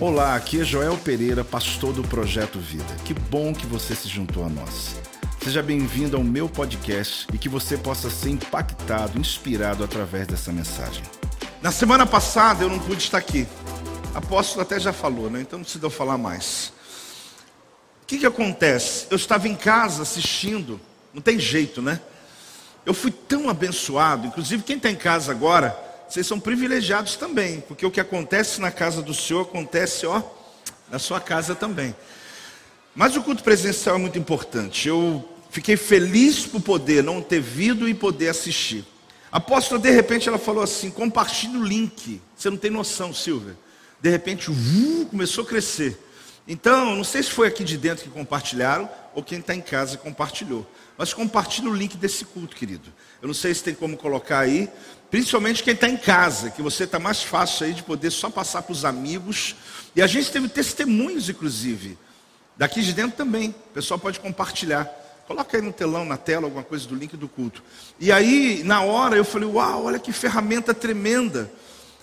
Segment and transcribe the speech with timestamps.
[0.00, 2.96] Olá, aqui é Joel Pereira, pastor do Projeto Vida.
[3.04, 4.96] Que bom que você se juntou a nós.
[5.42, 11.02] Seja bem-vindo ao meu podcast e que você possa ser impactado, inspirado através dessa mensagem.
[11.60, 13.46] Na semana passada eu não pude estar aqui.
[14.14, 15.40] Apóstolo até já falou, né?
[15.40, 16.72] Então não precisa eu falar mais.
[18.02, 19.06] O que, que acontece?
[19.10, 20.80] Eu estava em casa assistindo,
[21.14, 22.00] não tem jeito, né?
[22.84, 25.78] Eu fui tão abençoado, inclusive quem está em casa agora,
[26.12, 30.22] vocês são privilegiados também, porque o que acontece na casa do Senhor acontece, ó,
[30.90, 31.96] na sua casa também.
[32.94, 34.86] Mas o culto presencial é muito importante.
[34.86, 38.84] Eu fiquei feliz por poder não ter vindo e poder assistir.
[39.30, 42.20] A apóstola, de repente, ela falou assim: compartilhe o link.
[42.36, 43.56] Você não tem noção, Silvia.
[43.98, 45.98] De repente, uh, começou a crescer.
[46.46, 49.96] Então, não sei se foi aqui de dentro que compartilharam ou quem está em casa
[49.96, 50.70] compartilhou.
[50.98, 52.92] Mas compartilhe o link desse culto, querido.
[53.22, 54.68] Eu não sei se tem como colocar aí,
[55.12, 58.62] principalmente quem está em casa, que você está mais fácil aí de poder só passar
[58.62, 59.54] para os amigos.
[59.94, 61.98] E a gente teve testemunhos, inclusive,
[62.56, 63.50] daqui de dentro também.
[63.50, 64.86] O pessoal pode compartilhar.
[65.26, 67.62] Coloca aí no telão, na tela, alguma coisa do link do culto.
[68.00, 71.52] E aí, na hora, eu falei, uau, olha que ferramenta tremenda.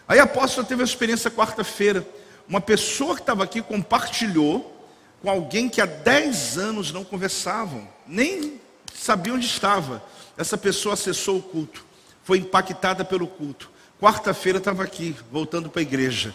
[0.07, 2.07] Aí a apóstola teve a experiência quarta-feira.
[2.47, 4.87] Uma pessoa que estava aqui compartilhou
[5.19, 8.61] com alguém que há 10 anos não conversavam, nem
[8.93, 10.03] sabia onde estava.
[10.37, 11.88] Essa pessoa acessou o culto,
[12.29, 13.71] foi impactada pelo culto.
[13.99, 16.31] Quarta-feira estava aqui, voltando para a igreja.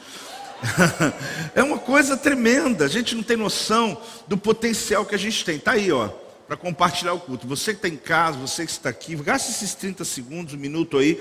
[1.55, 5.55] é uma coisa tremenda, a gente não tem noção do potencial que a gente tem.
[5.55, 6.09] Está aí, ó,
[6.49, 7.47] para compartilhar o culto.
[7.47, 10.99] Você que está em casa, você que está aqui, gaste esses 30 segundos, um minuto
[10.99, 11.15] aí,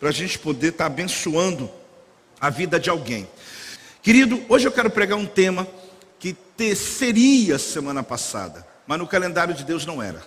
[0.00, 1.70] para a gente poder estar tá abençoando
[2.40, 3.28] a vida de alguém.
[4.02, 5.68] Querido, hoje eu quero pregar um tema
[6.18, 6.36] que
[6.74, 10.20] seria semana passada, mas no calendário de Deus não era.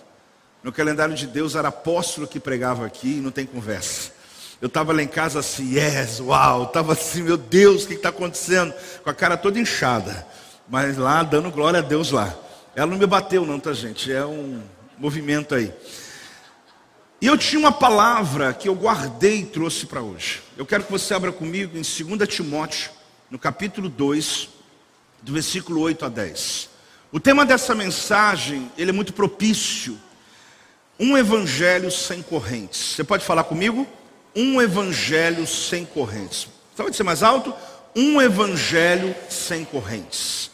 [0.62, 4.12] No calendário de Deus era apóstolo que pregava aqui e não tem conversa.
[4.60, 8.10] Eu estava lá em casa assim, yes, uau, estava assim, meu Deus, o que está
[8.10, 8.74] acontecendo?
[9.02, 10.26] Com a cara toda inchada,
[10.68, 12.36] mas lá dando glória a Deus lá.
[12.76, 14.12] Ela não me bateu, não, tá, gente?
[14.12, 14.62] É um
[14.98, 15.72] movimento aí.
[17.22, 20.42] E eu tinha uma palavra que eu guardei e trouxe para hoje.
[20.58, 22.90] Eu quero que você abra comigo em 2 Timóteo,
[23.30, 24.48] no capítulo 2,
[25.22, 26.68] do versículo 8 a 10.
[27.10, 29.98] O tema dessa mensagem, ele é muito propício
[31.00, 32.94] um evangelho sem correntes.
[32.94, 33.88] Você pode falar comigo?
[34.36, 36.46] Um evangelho sem correntes.
[36.76, 37.54] Pode ser mais alto?
[37.96, 40.50] Um evangelho sem correntes.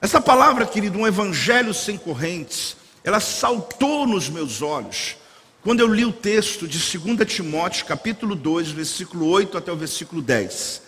[0.00, 5.16] Essa palavra, querido, um evangelho sem correntes, ela saltou nos meus olhos
[5.62, 10.20] quando eu li o texto de 2 Timóteo, capítulo 2, versículo 8 até o versículo
[10.20, 10.82] 10.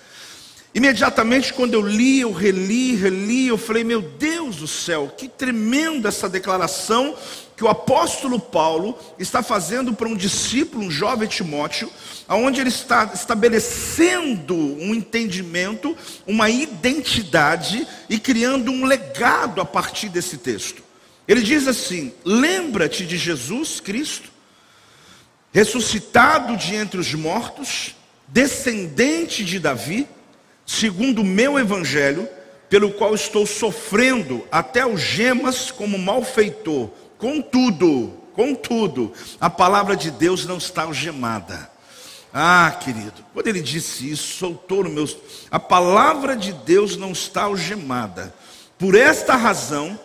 [0.74, 6.08] Imediatamente quando eu li, eu reli, reli, eu falei, meu Deus do céu, que tremenda
[6.08, 7.14] essa declaração
[7.56, 11.91] que o apóstolo Paulo está fazendo para um discípulo, um jovem Timóteo,
[12.26, 20.38] aonde ele está estabelecendo um entendimento, uma identidade e criando um legado a partir desse
[20.38, 20.82] texto.
[21.28, 24.31] Ele diz assim: Lembra-te de Jesus Cristo,
[25.53, 27.94] ressuscitado de entre os mortos,
[28.26, 30.09] descendente de Davi,
[30.66, 32.28] segundo o meu evangelho,
[32.69, 36.91] pelo qual estou sofrendo até algemas como malfeitor
[37.24, 41.70] Contudo, contudo, a palavra de Deus não está algemada.
[42.30, 45.08] Ah, querido, quando ele disse isso, soltou no meu.
[45.50, 48.34] A palavra de Deus não está algemada.
[48.78, 49.98] Por esta razão,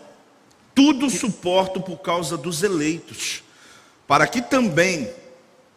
[0.74, 3.44] tudo suporto por causa dos eleitos,
[4.08, 5.12] para que também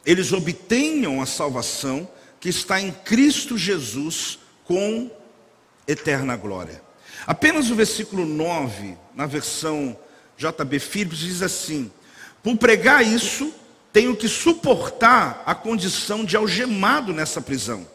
[0.06, 2.08] eles obtenham a salvação
[2.38, 5.10] que está em Cristo Jesus com
[5.88, 6.80] eterna glória.
[7.26, 9.98] Apenas o versículo 9, na versão
[10.42, 10.80] J.B.
[10.80, 11.88] Phillips diz assim:
[12.42, 13.54] por pregar isso,
[13.92, 17.86] tenho que suportar a condição de algemado nessa prisão,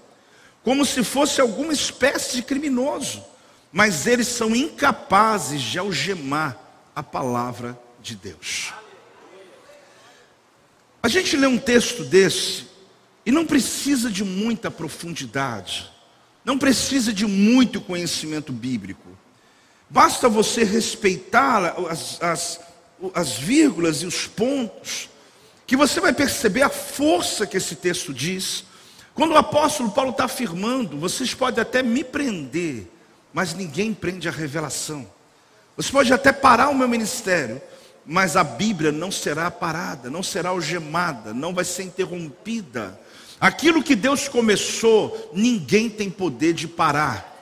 [0.64, 3.22] como se fosse alguma espécie de criminoso,
[3.70, 6.58] mas eles são incapazes de algemar
[6.96, 8.74] a palavra de Deus.
[11.04, 12.68] A gente lê um texto desse
[13.26, 15.92] e não precisa de muita profundidade,
[16.46, 19.07] não precisa de muito conhecimento bíblico.
[19.90, 22.60] Basta você respeitar as, as,
[23.14, 25.10] as vírgulas e os pontos,
[25.66, 28.66] que você vai perceber a força que esse texto diz.
[29.14, 32.88] Quando o apóstolo Paulo está afirmando, vocês podem até me prender,
[33.34, 35.08] mas ninguém prende a revelação.
[35.76, 37.62] Você pode até parar o meu ministério,
[38.06, 43.00] mas a Bíblia não será parada, não será algemada, não vai ser interrompida.
[43.40, 47.37] Aquilo que Deus começou, ninguém tem poder de parar.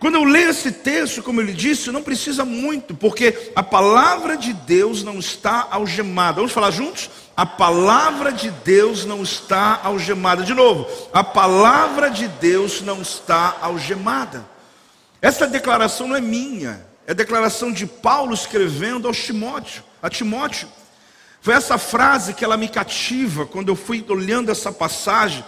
[0.00, 4.54] Quando eu leio esse texto, como ele disse, não precisa muito, porque a palavra de
[4.54, 6.36] Deus não está algemada.
[6.36, 7.10] Vamos falar juntos?
[7.36, 10.42] A palavra de Deus não está algemada.
[10.42, 14.48] De novo, a palavra de Deus não está algemada.
[15.20, 20.66] Essa declaração não é minha, é a declaração de Paulo escrevendo aos Timóteo, a Timóteo.
[21.42, 25.44] Foi essa frase que ela me cativa quando eu fui olhando essa passagem,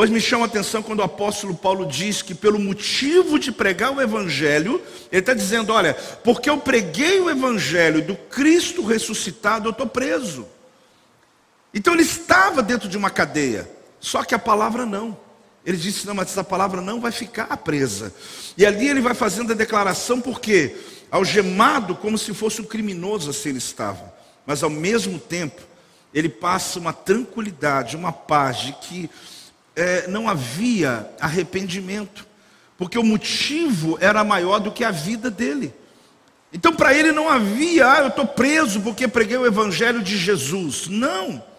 [0.00, 3.94] pois me chama a atenção quando o apóstolo Paulo diz que, pelo motivo de pregar
[3.94, 4.80] o Evangelho,
[5.12, 5.92] ele está dizendo: olha,
[6.24, 10.48] porque eu preguei o Evangelho do Cristo ressuscitado, eu estou preso.
[11.74, 13.70] Então ele estava dentro de uma cadeia,
[14.00, 15.14] só que a palavra não.
[15.66, 18.10] Ele disse: Não, mas essa palavra não vai ficar presa.
[18.56, 20.76] E ali ele vai fazendo a declaração, porque
[21.10, 24.14] algemado como se fosse um criminoso, assim ele estava.
[24.46, 25.60] Mas ao mesmo tempo,
[26.14, 29.10] ele passa uma tranquilidade, uma paz de que
[29.80, 32.26] é, não havia arrependimento,
[32.76, 35.74] porque o motivo era maior do que a vida dele.
[36.52, 40.88] Então, para ele não havia, ah, eu estou preso porque preguei o evangelho de Jesus.
[40.88, 41.50] Não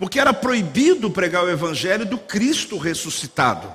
[0.00, 3.70] porque era proibido pregar o evangelho do Cristo ressuscitado.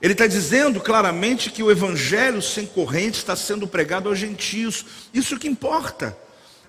[0.00, 4.86] Ele está dizendo claramente que o evangelho sem corrente está sendo pregado aos gentios.
[5.12, 6.16] Isso que importa.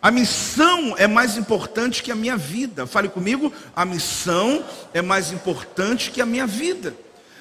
[0.05, 2.85] A missão é mais importante que a minha vida.
[2.85, 4.63] Fale comigo, a missão
[4.93, 6.95] é mais importante que a minha vida.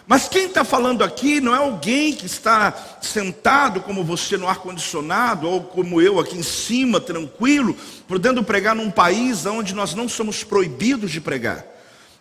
[0.07, 2.73] Mas quem está falando aqui não é alguém que está
[3.03, 7.77] sentado como você no ar-condicionado, ou como eu aqui em cima, tranquilo,
[8.09, 11.67] podendo pregar num país onde nós não somos proibidos de pregar.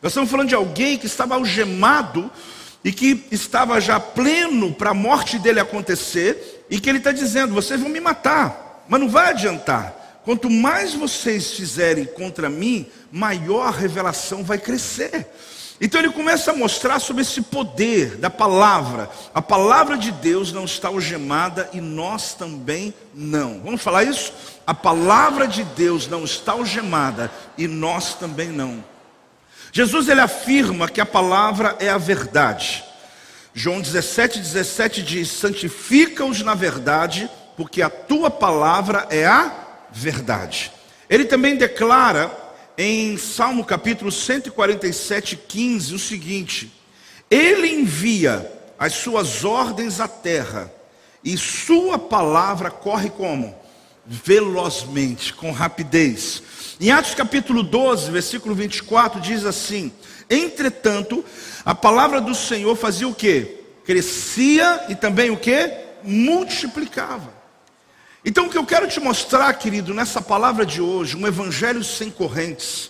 [0.02, 2.30] Nós estamos falando de alguém que estava algemado
[2.84, 7.54] e que estava já pleno para a morte dele acontecer, e que ele está dizendo:
[7.54, 10.03] vocês vão me matar, mas não vai adiantar.
[10.24, 15.28] Quanto mais vocês fizerem contra mim, maior a revelação vai crescer.
[15.82, 19.10] Então ele começa a mostrar sobre esse poder da palavra.
[19.34, 23.60] A palavra de Deus não está algemada e nós também não.
[23.62, 24.32] Vamos falar isso?
[24.66, 28.82] A palavra de Deus não está algemada e nós também não.
[29.74, 32.86] Jesus ele afirma que a palavra é a verdade.
[33.54, 39.63] João 17, 17 diz: Santifica-os na verdade, porque a tua palavra é a verdade.
[41.10, 42.32] Ele também declara
[42.78, 46.72] em Salmo capítulo 147, 15, o seguinte:
[47.30, 50.72] Ele envia as suas ordens à terra,
[51.24, 53.56] e sua palavra corre como?
[54.06, 56.44] Velozmente, com rapidez.
[56.82, 59.92] Em Atos capítulo 12, versículo 24, diz assim:
[60.30, 61.24] Entretanto,
[61.64, 63.60] a palavra do Senhor fazia o que?
[63.86, 65.72] Crescia e também o que?
[66.04, 67.33] Multiplicava.
[68.26, 72.10] Então, o que eu quero te mostrar, querido, nessa palavra de hoje, um evangelho sem
[72.10, 72.90] correntes,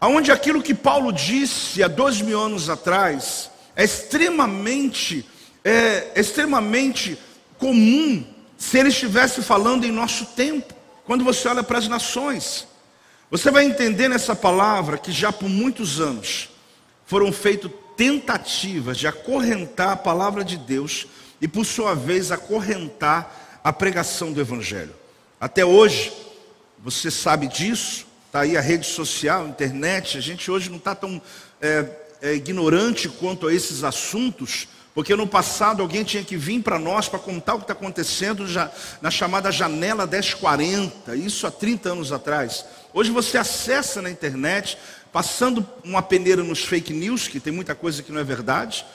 [0.00, 5.28] aonde aquilo que Paulo disse há dois mil anos atrás é extremamente,
[5.64, 7.18] é, extremamente
[7.58, 8.24] comum
[8.56, 10.72] se ele estivesse falando em nosso tempo,
[11.04, 12.66] quando você olha para as nações.
[13.32, 16.48] Você vai entender nessa palavra que já por muitos anos
[17.06, 21.08] foram feitas tentativas de acorrentar a palavra de Deus
[21.40, 24.94] e, por sua vez, acorrentar a pregação do Evangelho.
[25.38, 26.10] Até hoje,
[26.78, 30.94] você sabe disso, está aí a rede social, a internet, a gente hoje não está
[30.94, 31.20] tão
[31.60, 31.84] é,
[32.22, 37.10] é, ignorante quanto a esses assuntos, porque no passado alguém tinha que vir para nós
[37.10, 38.72] para contar o que está acontecendo já,
[39.02, 42.64] na chamada janela 1040, isso há 30 anos atrás.
[42.94, 44.78] Hoje você acessa na internet,
[45.12, 48.86] passando uma peneira nos fake news, que tem muita coisa que não é verdade,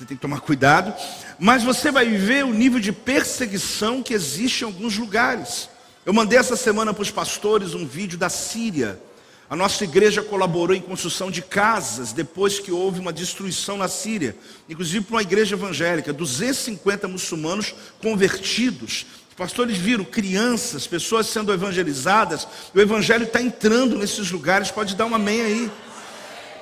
[0.00, 0.94] você tem que tomar cuidado.
[1.38, 5.68] Mas você vai ver o nível de perseguição que existe em alguns lugares.
[6.06, 8.98] Eu mandei essa semana para os pastores um vídeo da Síria.
[9.48, 14.34] A nossa igreja colaborou em construção de casas depois que houve uma destruição na Síria,
[14.68, 19.04] inclusive para uma igreja evangélica, 250 muçulmanos convertidos.
[19.28, 22.48] Os pastores viram crianças, pessoas sendo evangelizadas.
[22.74, 24.70] O evangelho está entrando nesses lugares.
[24.70, 25.70] Pode dar uma amém aí.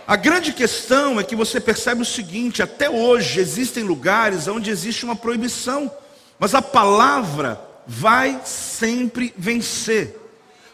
[0.09, 5.05] A grande questão é que você percebe o seguinte: até hoje existem lugares onde existe
[5.05, 5.93] uma proibição,
[6.39, 10.19] mas a palavra vai sempre vencer,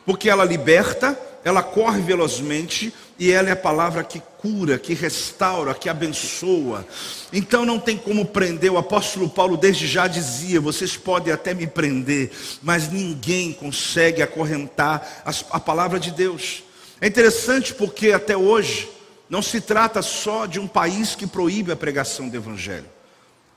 [0.06, 5.74] porque ela liberta, ela corre velozmente e ela é a palavra que cura, que restaura,
[5.74, 6.86] que abençoa.
[7.32, 8.70] Então não tem como prender.
[8.70, 12.30] O apóstolo Paulo desde já dizia: vocês podem até me prender,
[12.62, 16.62] mas ninguém consegue acorrentar a palavra de Deus.
[17.00, 18.94] É interessante porque até hoje
[19.34, 22.86] não se trata só de um país que proíbe a pregação do Evangelho.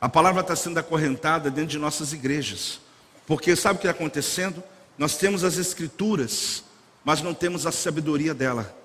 [0.01, 2.79] A palavra está sendo acorrentada dentro de nossas igrejas.
[3.27, 4.63] Porque sabe o que está acontecendo?
[4.97, 6.63] Nós temos as escrituras,
[7.05, 8.75] mas não temos a sabedoria dela.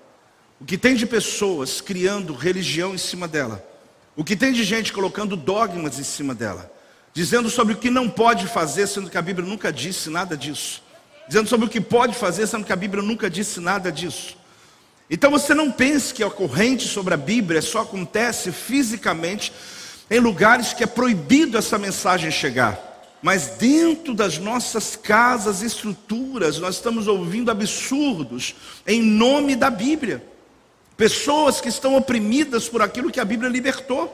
[0.61, 3.67] O que tem de pessoas criando religião em cima dela.
[4.15, 6.71] O que tem de gente colocando dogmas em cima dela.
[7.11, 10.83] Dizendo sobre o que não pode fazer, sendo que a Bíblia nunca disse nada disso.
[11.27, 14.37] Dizendo sobre o que pode fazer, sendo que a Bíblia nunca disse nada disso.
[15.09, 19.51] Então você não pense que a corrente sobre a Bíblia só acontece fisicamente
[20.09, 22.91] em lugares que é proibido essa mensagem chegar.
[23.23, 28.53] mas dentro das nossas casas, estruturas, nós estamos ouvindo absurdos
[28.85, 30.21] em nome da Bíblia.
[30.97, 34.11] Pessoas que estão oprimidas por aquilo que a Bíblia libertou.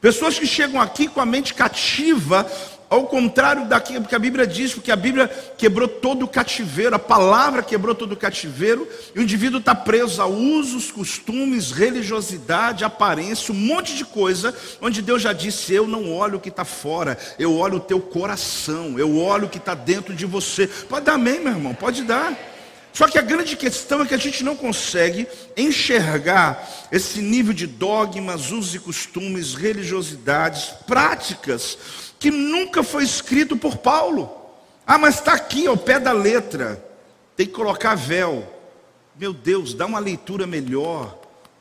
[0.00, 2.50] Pessoas que chegam aqui com a mente cativa
[2.90, 5.28] ao contrário daquilo que a Bíblia diz, porque a Bíblia
[5.58, 10.22] quebrou todo o cativeiro, a palavra quebrou todo o cativeiro, e o indivíduo está preso
[10.22, 16.12] a usos, costumes, religiosidade, aparência, um monte de coisa, onde Deus já disse: Eu não
[16.12, 19.74] olho o que está fora, eu olho o teu coração, eu olho o que está
[19.74, 20.66] dentro de você.
[20.66, 22.36] Pode dar amém, meu irmão, pode dar.
[22.90, 27.66] Só que a grande questão é que a gente não consegue enxergar esse nível de
[27.66, 31.78] dogmas, usos e costumes, religiosidades, práticas
[32.18, 34.30] que nunca foi escrito por Paulo.
[34.86, 36.82] Ah, mas está aqui ao pé da letra.
[37.36, 38.46] Tem que colocar véu.
[39.14, 41.18] Meu Deus, dá uma leitura melhor.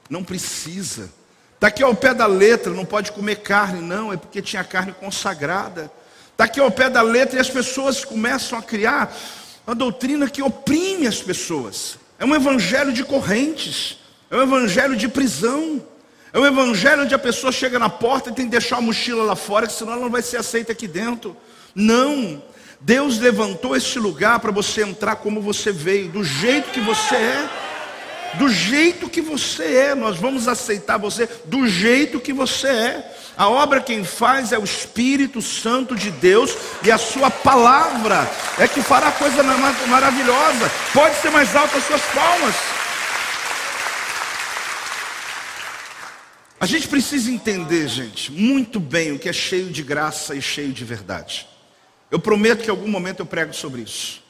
[0.10, 1.10] Não precisa.
[1.56, 4.94] Está aqui ao pé da letra, não pode comer carne, não, é porque tinha carne
[4.94, 5.92] consagrada.
[6.32, 9.12] Está aqui ao pé da letra e as pessoas começam a criar
[9.66, 11.98] uma doutrina que oprime as pessoas.
[12.20, 13.98] É um evangelho de correntes,
[14.30, 15.84] é um evangelho de prisão.
[16.34, 19.24] É um evangelho onde a pessoa chega na porta e tem que deixar a mochila
[19.24, 21.36] lá fora, senão ela não vai ser aceita aqui dentro.
[21.74, 22.41] Não.
[22.79, 27.50] Deus levantou este lugar para você entrar como você veio, do jeito que você é.
[28.34, 33.15] Do jeito que você é, nós vamos aceitar você do jeito que você é.
[33.38, 38.29] A obra quem faz é o Espírito Santo de Deus e a sua palavra
[38.60, 39.41] é que fará coisa
[39.88, 40.72] maravilhosa.
[40.93, 42.55] Pode ser mais alto as suas palmas.
[46.60, 50.74] A gente precisa entender, gente, muito bem o que é cheio de graça e cheio
[50.74, 51.48] de verdade.
[52.10, 54.24] Eu prometo que em algum momento eu prego sobre isso.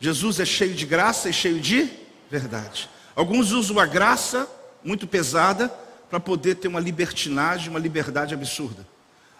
[0.00, 1.90] Jesus é cheio de graça e cheio de
[2.30, 2.88] verdade.
[3.14, 4.48] Alguns usam a graça
[4.82, 5.68] muito pesada
[6.08, 8.86] para poder ter uma libertinagem, uma liberdade absurda.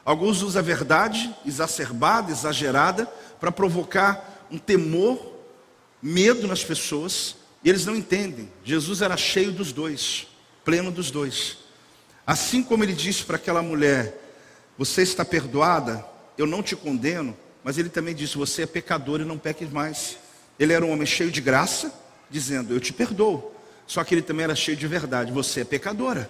[0.05, 3.07] Alguns usam a verdade exacerbada, exagerada,
[3.41, 5.35] para provocar um temor,
[6.03, 8.51] medo nas pessoas, e eles não entendem.
[8.63, 10.27] Jesus era cheio dos dois,
[10.63, 11.66] pleno dos dois.
[12.27, 14.19] Assim como ele disse para aquela mulher:
[14.77, 16.05] Você está perdoada,
[16.37, 17.37] eu não te condeno.
[17.63, 20.19] Mas ele também disse: Você é pecador e não peques mais.
[20.59, 21.93] Ele era um homem cheio de graça,
[22.29, 23.53] dizendo: Eu te perdoo.
[23.87, 26.29] Só que ele também era cheio de verdade: Você é pecadora.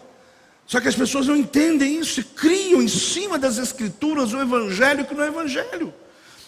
[0.66, 5.04] Só que as pessoas não entendem isso e criam em cima das escrituras o evangelho
[5.04, 5.94] que não é evangelho.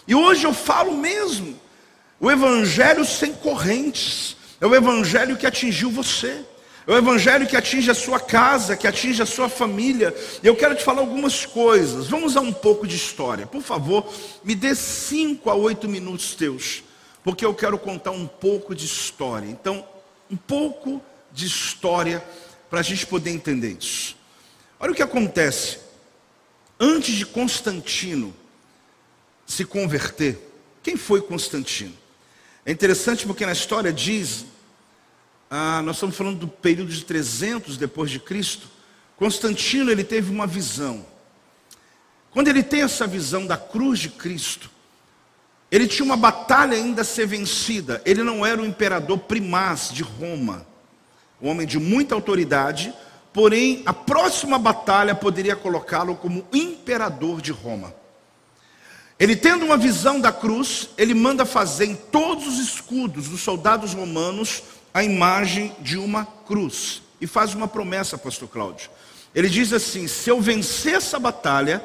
[0.07, 1.59] E hoje eu falo mesmo:
[2.19, 6.43] o evangelho sem correntes, é o evangelho que atingiu você.
[6.89, 10.11] É o evangelho que atinge a sua casa, que atinge a sua família.
[10.41, 12.07] Eu quero te falar algumas coisas.
[12.07, 13.45] Vamos a um pouco de história.
[13.45, 14.11] Por favor,
[14.43, 16.81] me dê cinco a oito minutos teus,
[17.23, 19.45] porque eu quero contar um pouco de história.
[19.45, 19.87] Então,
[20.31, 20.99] um pouco
[21.31, 22.25] de história
[22.71, 24.17] para a gente poder entender isso.
[24.79, 25.77] Olha o que acontece.
[26.79, 28.33] Antes de Constantino
[29.45, 30.39] se converter,
[30.81, 31.93] quem foi Constantino?
[32.65, 34.43] É interessante porque na história diz
[35.49, 38.67] ah, nós estamos falando do período de 300 depois de Cristo.
[39.17, 41.03] Constantino ele teve uma visão.
[42.31, 44.69] Quando ele tem essa visão da cruz de Cristo,
[45.71, 48.01] ele tinha uma batalha ainda a ser vencida.
[48.05, 50.67] Ele não era o imperador primaz de Roma,
[51.41, 52.93] um homem de muita autoridade,
[53.33, 57.93] porém a próxima batalha poderia colocá-lo como imperador de Roma.
[59.19, 63.93] Ele tendo uma visão da cruz, ele manda fazer em todos os escudos dos soldados
[63.93, 68.89] romanos a imagem de uma cruz e faz uma promessa, pastor Cláudio.
[69.33, 71.83] Ele diz assim: se eu vencer essa batalha,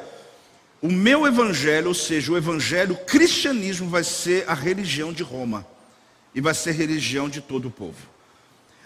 [0.81, 5.65] o meu evangelho, ou seja, o evangelho cristianismo, vai ser a religião de Roma
[6.33, 8.15] e vai ser religião de todo o povo.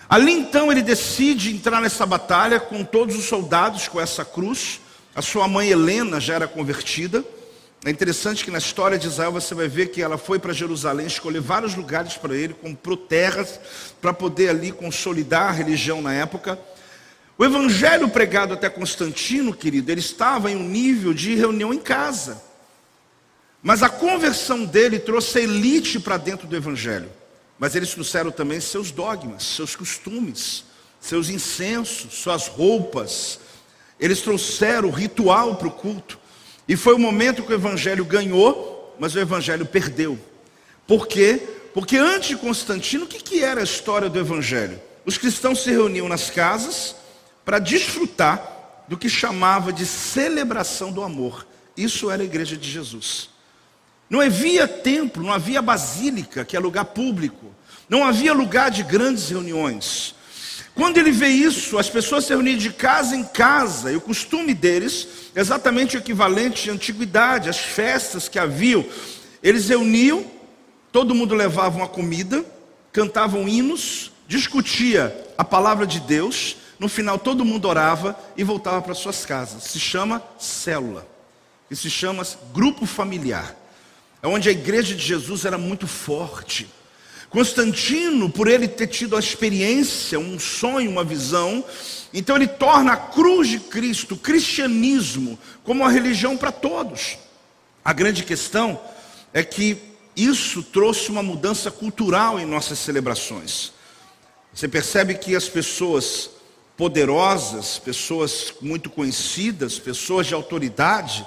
[0.10, 4.82] Ali então ele decide entrar nessa batalha com todos os soldados com essa cruz.
[5.16, 7.24] A sua mãe Helena já era convertida.
[7.86, 11.08] É interessante que na história de Israel você vai ver que ela foi para Jerusalém,
[11.08, 13.60] escolher vários lugares para ele, comprou terras
[14.02, 16.60] para poder ali consolidar a religião na época.
[17.38, 22.44] O evangelho pregado até Constantino, querido, ele estava em um nível de reunião em casa.
[23.64, 27.10] Mas a conversão dele trouxe a elite para dentro do evangelho.
[27.58, 30.66] Mas eles trouxeram também seus dogmas, seus costumes,
[31.00, 33.40] seus incensos, suas roupas.
[33.98, 36.20] Eles trouxeram o ritual para o culto.
[36.70, 40.20] E foi o momento que o evangelho ganhou, mas o evangelho perdeu.
[40.86, 41.42] Por quê?
[41.74, 44.80] Porque antes de Constantino, o que, era a história do evangelho?
[45.04, 46.96] Os cristãos se reuniam nas casas
[47.44, 51.48] para desfrutar do que chamava de celebração do amor.
[51.76, 53.32] Isso era a igreja de Jesus.
[54.08, 57.48] Não havia templo, não havia basílica, que é lugar público.
[57.90, 60.14] Não havia lugar de grandes reuniões.
[60.76, 64.54] Quando ele vê isso, as pessoas se reuniam de casa em casa, e o costume
[64.54, 68.86] deles, exatamente o equivalente de antiguidade, as festas que haviam,
[69.44, 70.26] eles reuniam,
[70.92, 72.46] todo mundo levava uma comida,
[72.92, 78.94] cantavam hinos, discutia a palavra de Deus, no final todo mundo orava e voltava para
[78.94, 79.64] suas casas.
[79.64, 81.06] Se chama célula,
[81.70, 83.56] e se chama grupo familiar.
[84.22, 86.68] É onde a igreja de Jesus era muito forte.
[87.30, 91.64] Constantino, por ele ter tido a experiência, um sonho, uma visão,
[92.14, 97.18] então ele torna a cruz de Cristo, o cristianismo, como uma religião para todos.
[97.86, 98.80] A grande questão
[99.32, 99.78] é que
[100.16, 103.72] isso trouxe uma mudança cultural em nossas celebrações.
[104.54, 106.32] Você percebe que as pessoas
[106.76, 111.26] poderosas, pessoas muito conhecidas, pessoas de autoridade,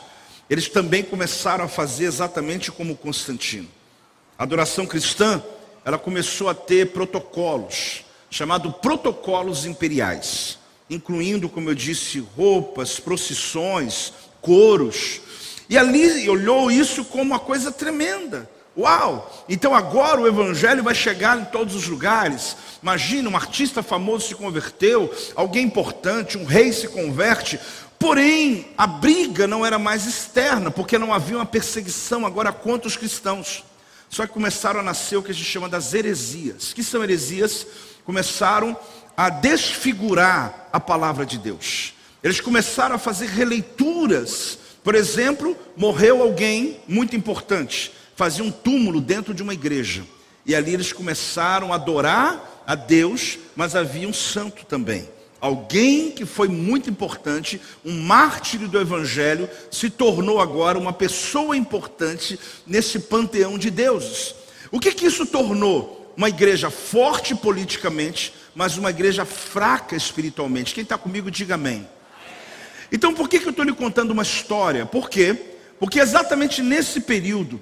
[0.50, 3.68] eles também começaram a fazer exatamente como Constantino.
[4.37, 5.42] A adoração cristã
[5.84, 10.58] ela começou a ter protocolos, chamados protocolos imperiais,
[10.88, 15.20] incluindo, como eu disse, roupas, procissões, coros.
[15.68, 18.48] E ali olhou isso como uma coisa tremenda.
[18.76, 19.44] Uau!
[19.48, 22.56] Então agora o evangelho vai chegar em todos os lugares.
[22.82, 27.60] Imagina, um artista famoso se converteu, alguém importante, um rei se converte.
[27.98, 32.96] Porém, a briga não era mais externa, porque não havia uma perseguição agora contra os
[32.96, 33.62] cristãos.
[34.12, 36.75] Só que começaram a nascer o que a gente chama das heresias.
[36.75, 37.66] que são heresias?
[38.04, 38.76] Começaram
[39.16, 41.95] a desfigurar a palavra de Deus.
[42.23, 44.59] Eles começaram a fazer releituras.
[44.85, 50.04] Por exemplo, morreu alguém muito importante, fazia um túmulo dentro de uma igreja.
[50.45, 55.09] E ali eles começaram a adorar a Deus, mas havia um santo também.
[55.42, 62.38] Alguém que foi muito importante, um mártir do Evangelho, se tornou agora uma pessoa importante
[62.64, 64.37] nesse panteão de deuses.
[64.70, 66.14] O que, que isso tornou?
[66.16, 70.72] Uma igreja forte politicamente, mas uma igreja fraca espiritualmente.
[70.72, 71.88] Quem está comigo, diga amém.
[72.92, 74.87] Então, por que, que eu estou lhe contando uma história?
[74.87, 75.37] Por quê?
[75.76, 77.61] Porque exatamente nesse período,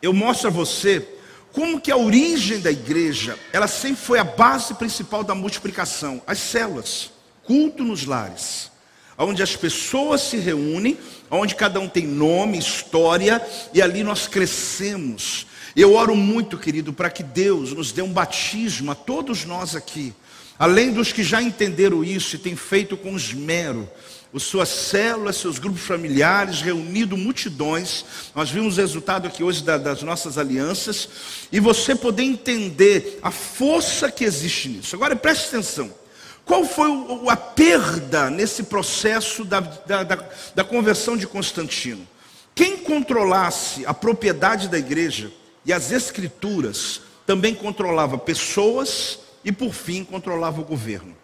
[0.00, 1.06] eu mostro a você
[1.54, 6.38] como que a origem da igreja, ela sempre foi a base principal da multiplicação, as
[6.38, 7.12] células,
[7.44, 8.72] culto nos lares,
[9.16, 10.98] onde as pessoas se reúnem,
[11.30, 13.40] onde cada um tem nome, história,
[13.72, 15.46] e ali nós crescemos.
[15.76, 20.12] Eu oro muito, querido, para que Deus nos dê um batismo a todos nós aqui,
[20.58, 23.88] além dos que já entenderam isso e têm feito com esmero,
[24.42, 28.04] suas células, seus grupos familiares, reunido multidões.
[28.34, 31.08] Nós vimos o resultado aqui hoje das nossas alianças.
[31.52, 34.96] E você poder entender a força que existe nisso.
[34.96, 35.92] Agora preste atenção.
[36.44, 36.90] Qual foi
[37.28, 42.06] a perda nesse processo da, da, da, da conversão de Constantino?
[42.54, 45.32] Quem controlasse a propriedade da igreja
[45.64, 51.14] e as escrituras também controlava pessoas e, por fim, controlava o governo.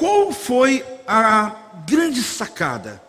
[0.00, 1.54] Qual foi a
[1.86, 3.02] grande sacada?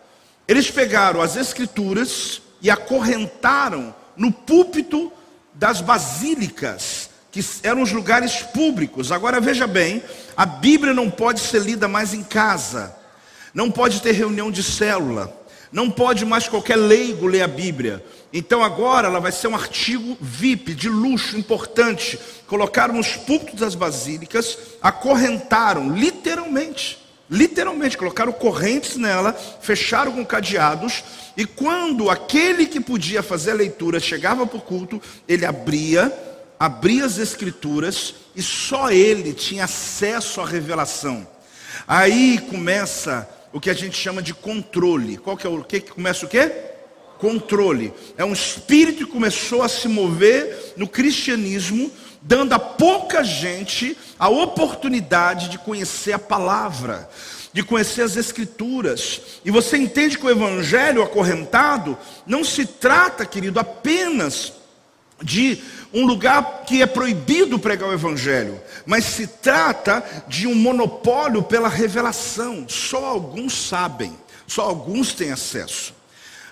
[0.46, 5.10] Eles pegaram as escrituras e acorrentaram no púlpito
[5.54, 9.10] das basílicas, que eram os lugares públicos.
[9.10, 10.02] Agora veja bem,
[10.36, 12.94] a Bíblia não pode ser lida mais em casa.
[13.54, 15.34] Não pode ter reunião de célula.
[15.72, 18.04] Não pode mais qualquer leigo ler a Bíblia.
[18.30, 22.18] Então agora ela vai ser um artigo VIP, de luxo, importante.
[22.46, 27.00] Colocaram nos púlpitos das basílicas, acorrentaram, literalmente.
[27.30, 31.02] Literalmente, colocaram correntes nela, fecharam com cadeados.
[31.34, 36.12] E quando aquele que podia fazer a leitura chegava para o culto, ele abria,
[36.60, 41.26] abria as escrituras e só ele tinha acesso à revelação.
[41.88, 45.16] Aí começa o que a gente chama de controle.
[45.16, 46.50] Qual que é o que, que começa o quê?
[47.18, 47.92] Controle.
[48.16, 54.28] É um espírito que começou a se mover no cristianismo, dando a pouca gente a
[54.28, 57.08] oportunidade de conhecer a palavra,
[57.52, 59.20] de conhecer as escrituras.
[59.44, 64.61] E você entende que o evangelho acorrentado não se trata, querido, apenas
[65.22, 65.58] de
[65.92, 71.68] um lugar que é proibido pregar o evangelho, mas se trata de um monopólio pela
[71.68, 72.66] revelação.
[72.68, 75.94] Só alguns sabem, só alguns têm acesso.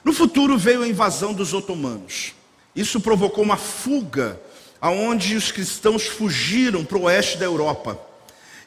[0.04, 2.32] No futuro veio a invasão dos otomanos.
[2.74, 4.40] Isso provocou uma fuga
[4.80, 8.00] aonde os cristãos fugiram para o oeste da Europa.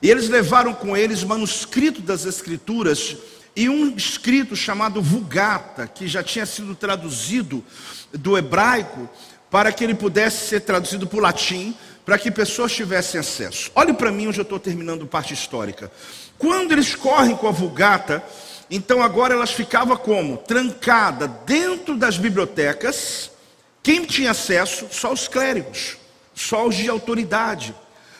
[0.02, 3.16] E eles levaram com eles manuscrito das escrituras
[3.56, 7.64] e um escrito chamado Vulgata, que já tinha sido traduzido
[8.12, 9.10] do hebraico
[9.54, 13.70] para que ele pudesse ser traduzido para o latim, para que pessoas tivessem acesso.
[13.76, 15.92] Olhe para mim, hoje eu estou terminando parte histórica.
[16.40, 18.24] Quando eles correm com a Vulgata,
[18.68, 20.38] então agora elas ficavam como?
[20.38, 23.30] Trancada dentro das bibliotecas.
[23.84, 24.88] Quem tinha acesso?
[24.90, 25.98] Só os clérigos,
[26.34, 27.76] só os de autoridade.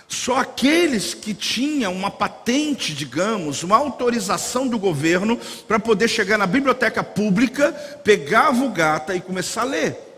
[0.08, 6.46] Só aqueles que tinham uma patente, digamos, uma autorização do governo para poder chegar na
[6.46, 7.72] biblioteca pública,
[8.04, 10.13] pegar a Vulgata e começar a ler.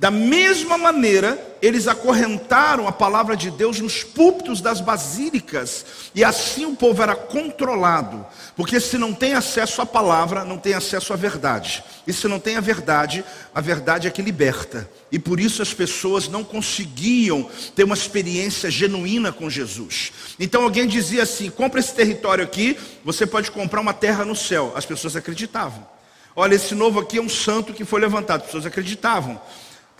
[0.00, 5.84] Da mesma maneira, eles acorrentaram a palavra de Deus nos púlpitos das basílicas,
[6.14, 8.24] e assim o povo era controlado,
[8.56, 12.40] porque se não tem acesso à palavra, não tem acesso à verdade, e se não
[12.40, 13.22] tem a verdade,
[13.54, 18.70] a verdade é que liberta, e por isso as pessoas não conseguiam ter uma experiência
[18.70, 20.12] genuína com Jesus.
[20.40, 24.72] Então alguém dizia assim: compra esse território aqui, você pode comprar uma terra no céu,
[24.74, 25.86] as pessoas acreditavam.
[26.34, 29.38] Olha, esse novo aqui é um santo que foi levantado, as pessoas acreditavam.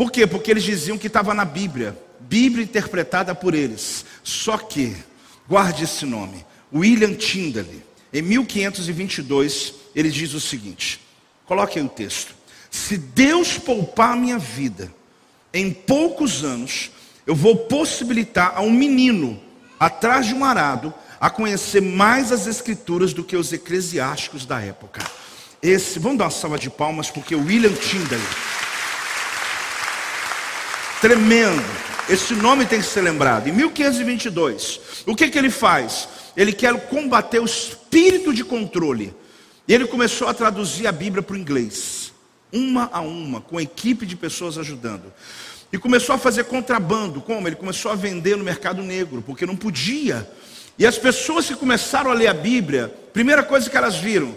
[0.01, 0.27] Por quê?
[0.27, 4.07] Porque eles diziam que estava na Bíblia, Bíblia interpretada por eles.
[4.25, 4.97] Só que,
[5.47, 11.03] guarde esse nome, William Tyndale, em 1522, ele diz o seguinte:
[11.45, 12.35] coloque aí o texto.
[12.71, 14.91] Se Deus poupar minha vida,
[15.53, 16.91] em poucos anos,
[17.27, 19.39] eu vou possibilitar a um menino,
[19.79, 25.03] atrás de um arado, a conhecer mais as escrituras do que os eclesiásticos da época.
[25.63, 28.23] Esse, vamos dar uma salva de palmas, porque William Tyndale
[31.01, 31.65] Tremendo.
[32.11, 33.49] Esse nome tem que ser lembrado.
[33.49, 36.09] Em 1522, o que, que ele faz?
[36.37, 39.15] Ele quer combater o espírito de controle.
[39.67, 42.13] E ele começou a traduzir a Bíblia para o inglês,
[42.53, 45.13] uma a uma, com equipe de pessoas ajudando.
[45.73, 47.23] E começou a fazer contrabando.
[47.23, 47.49] Como?
[47.49, 50.29] Ele começou a vender no mercado negro, porque não podia.
[50.79, 54.37] E as pessoas que começaram a ler a Bíblia, primeira coisa que elas viram,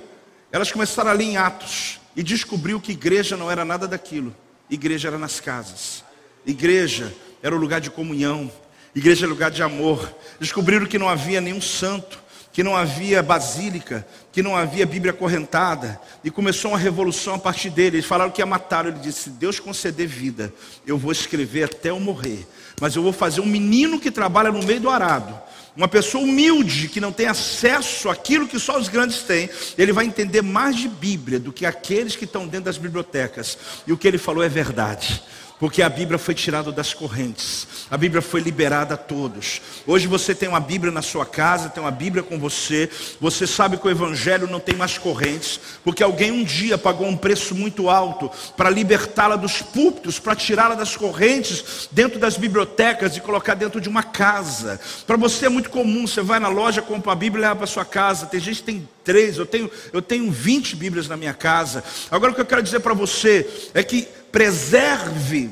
[0.50, 4.34] elas começaram a ler em Atos e descobriu que igreja não era nada daquilo.
[4.70, 6.04] Igreja era nas casas.
[6.46, 8.52] Igreja era o lugar de comunhão,
[8.96, 10.14] igreja o lugar de amor.
[10.40, 16.00] Descobriram que não havia nenhum santo, que não havia basílica, que não havia Bíblia correntada,
[16.24, 17.98] e começou uma revolução a partir dele.
[17.98, 18.90] Eles falaram que ia matá-lo.
[18.90, 20.54] Ele disse: Se Deus conceder vida,
[20.86, 22.46] eu vou escrever até eu morrer,
[22.80, 25.42] mas eu vou fazer um menino que trabalha no meio do arado.
[25.76, 30.06] Uma pessoa humilde que não tem acesso àquilo que só os grandes têm, ele vai
[30.06, 33.58] entender mais de Bíblia do que aqueles que estão dentro das bibliotecas.
[33.88, 35.24] E o que ele falou é verdade.
[35.60, 39.62] Porque a Bíblia foi tirada das correntes, a Bíblia foi liberada a todos.
[39.86, 42.90] Hoje você tem uma Bíblia na sua casa, tem uma Bíblia com você,
[43.22, 47.16] você sabe que o Evangelho não tem mais correntes, porque alguém um dia pagou um
[47.16, 53.22] preço muito alto para libertá-la dos púlpitos, para tirá-la das correntes, dentro das bibliotecas e
[53.22, 54.80] colocar dentro de uma casa.
[55.06, 57.68] Para você é muito comum, você vai na loja, compra a Bíblia e leva para
[57.68, 58.26] sua casa.
[58.26, 61.84] Tem gente que tem três, eu tenho, eu tenho 20 Bíblias na minha casa.
[62.10, 65.52] Agora o que eu quero dizer para você é que preserve,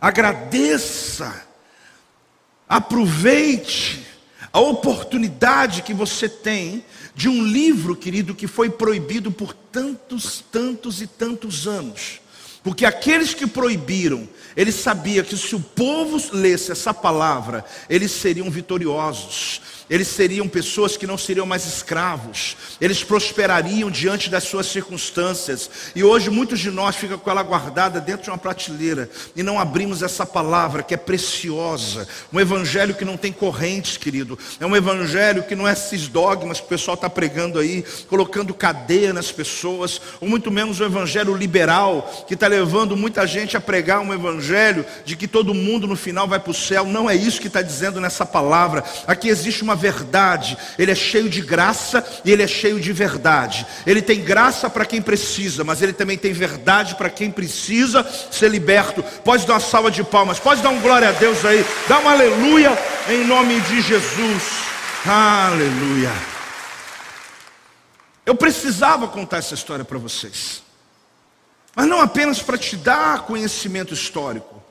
[0.00, 1.44] agradeça,
[2.68, 4.06] aproveite
[4.52, 6.84] a oportunidade que você tem
[7.16, 12.20] de um livro, querido, que foi proibido por tantos, tantos e tantos anos.
[12.62, 18.48] Porque aqueles que proibiram, eles sabiam que se o povo lesse essa palavra, eles seriam
[18.48, 25.68] vitoriosos eles seriam pessoas que não seriam mais escravos, eles prosperariam diante das suas circunstâncias.
[25.96, 29.58] E hoje muitos de nós ficam com ela guardada dentro de uma prateleira e não
[29.58, 34.76] abrimos essa palavra que é preciosa, um evangelho que não tem correntes, querido, é um
[34.76, 39.32] evangelho que não é esses dogmas que o pessoal está pregando aí, colocando cadeia nas
[39.32, 44.14] pessoas, ou muito menos o evangelho liberal que está levando muita gente a pregar um
[44.14, 46.84] evangelho de que todo mundo no final vai para o céu.
[46.84, 48.84] Não é isso que está dizendo nessa palavra.
[49.06, 53.66] Aqui existe uma verdade, ele é cheio de graça e ele é cheio de verdade.
[53.86, 58.50] Ele tem graça para quem precisa, mas ele também tem verdade para quem precisa ser
[58.50, 59.02] liberto.
[59.24, 62.08] Pode dar uma salva de palmas, pode dar um glória a Deus aí, dá um
[62.08, 64.42] aleluia em nome de Jesus.
[65.06, 66.12] Aleluia.
[68.26, 70.62] Eu precisava contar essa história para vocês,
[71.74, 74.62] mas não apenas para te dar conhecimento histórico,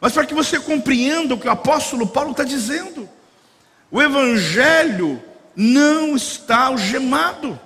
[0.00, 3.08] mas para que você compreenda o que o apóstolo Paulo está dizendo.
[3.90, 5.22] O Evangelho
[5.54, 7.58] não está algemado.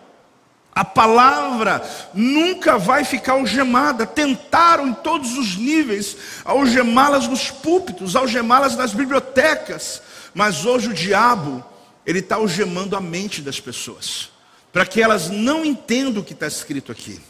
[0.72, 1.82] A palavra
[2.14, 4.06] nunca vai ficar algemada.
[4.06, 10.00] Tentaram em todos os níveis algemá-las nos púlpitos, algemá-las nas bibliotecas.
[10.32, 11.64] Mas hoje o diabo,
[12.06, 14.30] ele está algemando a mente das pessoas,
[14.72, 17.20] para que elas não entendam o que está escrito aqui.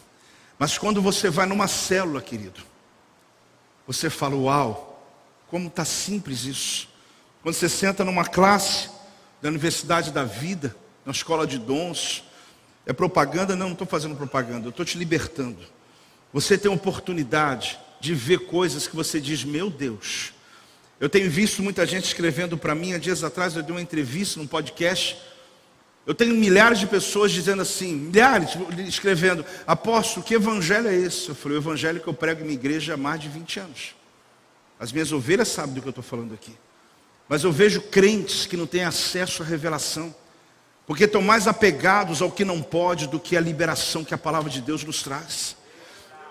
[0.58, 2.60] Mas quando você vai numa célula, querido,
[3.86, 5.02] você fala: Uau,
[5.48, 6.89] como está simples isso.
[7.42, 8.90] Quando você senta numa classe
[9.40, 12.22] da Universidade da Vida, na escola de dons,
[12.84, 13.56] é propaganda?
[13.56, 15.58] Não, não estou fazendo propaganda, eu estou te libertando.
[16.32, 20.32] Você tem oportunidade de ver coisas que você diz, meu Deus.
[20.98, 24.38] Eu tenho visto muita gente escrevendo para mim, há dias atrás eu dei uma entrevista
[24.38, 25.16] num podcast.
[26.06, 28.50] Eu tenho milhares de pessoas dizendo assim, milhares
[28.86, 31.30] escrevendo, apóstolo, que evangelho é esse?
[31.30, 33.94] Eu falei, o evangelho que eu prego em minha igreja há mais de 20 anos.
[34.78, 36.54] As minhas ovelhas sabem do que eu estou falando aqui.
[37.30, 40.12] Mas eu vejo crentes que não têm acesso à revelação,
[40.84, 44.50] porque estão mais apegados ao que não pode do que à liberação que a palavra
[44.50, 45.54] de Deus nos traz.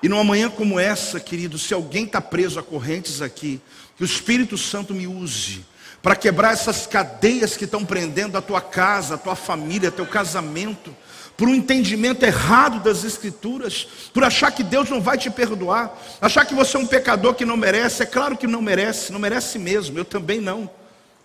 [0.03, 3.61] E numa manhã como essa, querido, se alguém está preso a correntes aqui,
[3.95, 5.65] que o Espírito Santo me use
[6.03, 10.93] para quebrar essas cadeias que estão prendendo a tua casa, a tua família, teu casamento,
[11.37, 16.45] por um entendimento errado das Escrituras, por achar que Deus não vai te perdoar, achar
[16.45, 18.03] que você é um pecador que não merece.
[18.03, 20.69] É claro que não merece, não merece mesmo, eu também não.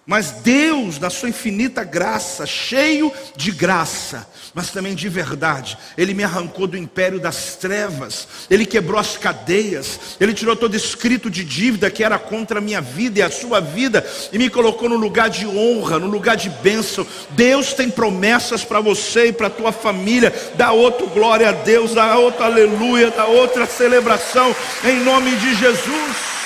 [0.06, 6.22] Mas Deus, na sua infinita graça, cheio de graça, mas também de verdade, Ele me
[6.22, 11.90] arrancou do império das trevas, Ele quebrou as cadeias, Ele tirou todo escrito de dívida
[11.90, 15.30] que era contra a minha vida e a sua vida, e me colocou no lugar
[15.30, 17.06] de honra, no lugar de bênção.
[17.30, 20.34] Deus tem promessas para você e para a tua família.
[20.54, 26.43] Dá outro glória a Deus, dá outro aleluia, dá outra celebração, em nome de Jesus.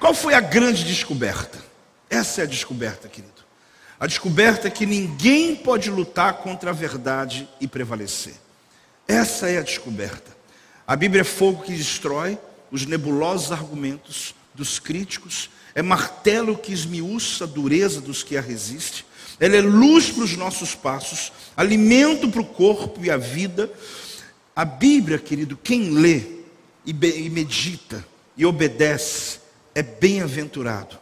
[0.00, 1.58] Qual foi a grande descoberta?
[2.08, 3.44] Essa é a descoberta, querido.
[4.00, 8.34] A descoberta é que ninguém pode lutar contra a verdade e prevalecer.
[9.06, 10.34] Essa é a descoberta.
[10.86, 12.38] A Bíblia é fogo que destrói
[12.70, 19.04] os nebulosos argumentos dos críticos, é martelo que esmiuça a dureza dos que a resistem,
[19.38, 23.70] ela é luz para os nossos passos, alimento para o corpo e a vida.
[24.54, 26.22] A Bíblia, querido, quem lê
[26.84, 26.92] e
[27.30, 28.04] medita
[28.36, 29.39] e obedece,
[29.74, 30.98] é bem-aventurado.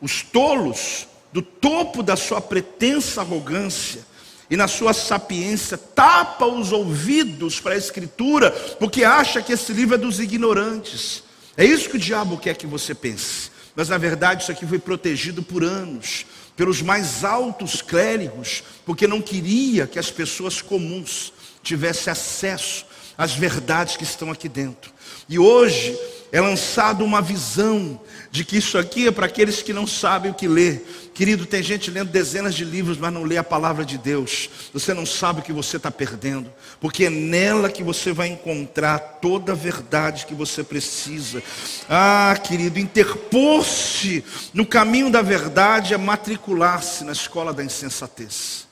[0.00, 4.00] Os tolos, do topo da sua pretensa arrogância
[4.48, 9.94] e na sua sapiência, tapa os ouvidos para a Escritura, porque acha que esse livro
[9.94, 11.22] é dos ignorantes.
[11.56, 13.50] É isso que o diabo quer que você pense.
[13.76, 19.22] Mas na verdade, isso aqui foi protegido por anos, pelos mais altos clérigos, porque não
[19.22, 22.84] queria que as pessoas comuns tivessem acesso
[23.16, 24.92] às verdades que estão aqui dentro.
[25.28, 25.96] E hoje
[26.32, 30.34] é lançada uma visão de que isso aqui é para aqueles que não sabem o
[30.34, 31.10] que ler.
[31.12, 34.48] Querido, tem gente lendo dezenas de livros, mas não lê a palavra de Deus.
[34.72, 38.98] Você não sabe o que você está perdendo, porque é nela que você vai encontrar
[39.20, 41.42] toda a verdade que você precisa.
[41.88, 48.68] Ah, querido, interpor-se no caminho da verdade é matricular-se na escola da insensatez.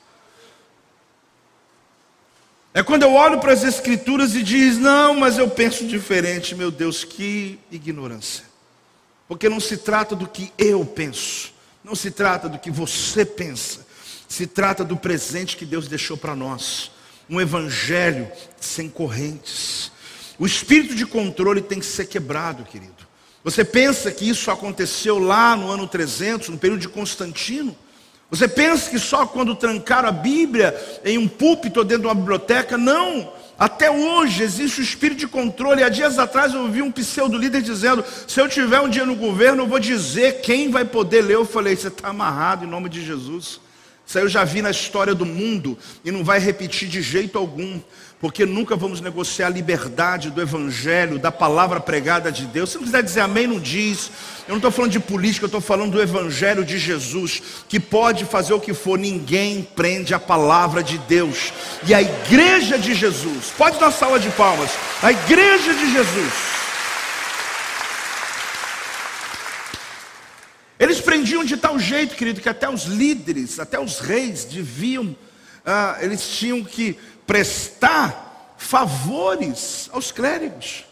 [2.72, 6.54] É quando eu olho para as Escrituras e diz: Não, mas eu penso diferente.
[6.54, 8.47] Meu Deus, que ignorância.
[9.28, 11.52] Porque não se trata do que eu penso,
[11.84, 13.86] não se trata do que você pensa,
[14.26, 16.90] se trata do presente que Deus deixou para nós
[17.28, 18.26] um evangelho
[18.58, 19.92] sem correntes.
[20.38, 23.06] O espírito de controle tem que ser quebrado, querido.
[23.44, 27.76] Você pensa que isso aconteceu lá no ano 300, no período de Constantino?
[28.30, 32.14] Você pensa que só quando trancaram a Bíblia em um púlpito ou dentro de uma
[32.14, 32.76] biblioteca?
[32.76, 33.32] Não.
[33.58, 35.82] Até hoje existe o espírito de controle.
[35.82, 39.16] Há dias atrás eu ouvi um pseudo líder dizendo: se eu tiver um dia no
[39.16, 41.34] governo, eu vou dizer quem vai poder ler.
[41.34, 43.60] Eu falei: você está amarrado em nome de Jesus.
[44.08, 47.36] Isso aí eu já vi na história do mundo e não vai repetir de jeito
[47.36, 47.78] algum
[48.20, 52.70] porque nunca vamos negociar a liberdade do Evangelho, da palavra pregada de Deus.
[52.70, 54.10] Se não quiser dizer amém, não diz.
[54.48, 58.24] Eu não estou falando de política, eu estou falando do Evangelho de Jesus, que pode
[58.24, 61.52] fazer o que for, ninguém prende a palavra de Deus.
[61.86, 66.67] E a igreja de Jesus, pode dar salva de palmas, a igreja de Jesus.
[70.78, 75.16] Eles prendiam de tal jeito, querido, que até os líderes, até os reis deviam,
[75.66, 80.84] ah, eles tinham que prestar favores aos clérigos.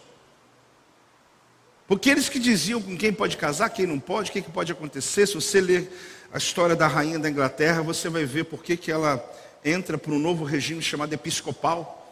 [1.86, 4.72] Porque eles que diziam com quem pode casar, quem não pode, o que, que pode
[4.72, 5.26] acontecer.
[5.26, 5.88] Se você ler
[6.32, 9.24] a história da rainha da Inglaterra, você vai ver por que, ela
[9.64, 12.02] entra para um novo regime chamado episcopal.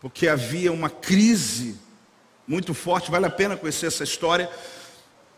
[0.00, 1.76] Porque havia uma crise
[2.44, 4.50] muito forte, vale a pena conhecer essa história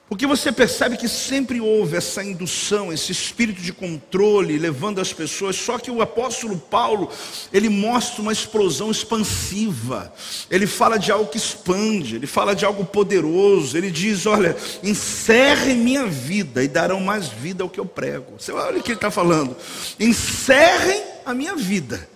[0.06, 5.56] porque você percebe que sempre houve essa indução, esse espírito de controle, levando as pessoas.
[5.56, 7.10] Só que o apóstolo Paulo,
[7.50, 10.12] ele mostra uma explosão expansiva.
[10.50, 13.78] Ele fala de algo que expande, ele fala de algo poderoso.
[13.78, 18.34] Ele diz: Olha, encerrem minha vida e darão mais vida ao que eu prego.
[18.38, 19.56] Você olha o que ele está falando:
[19.98, 22.08] encerrem a minha vida.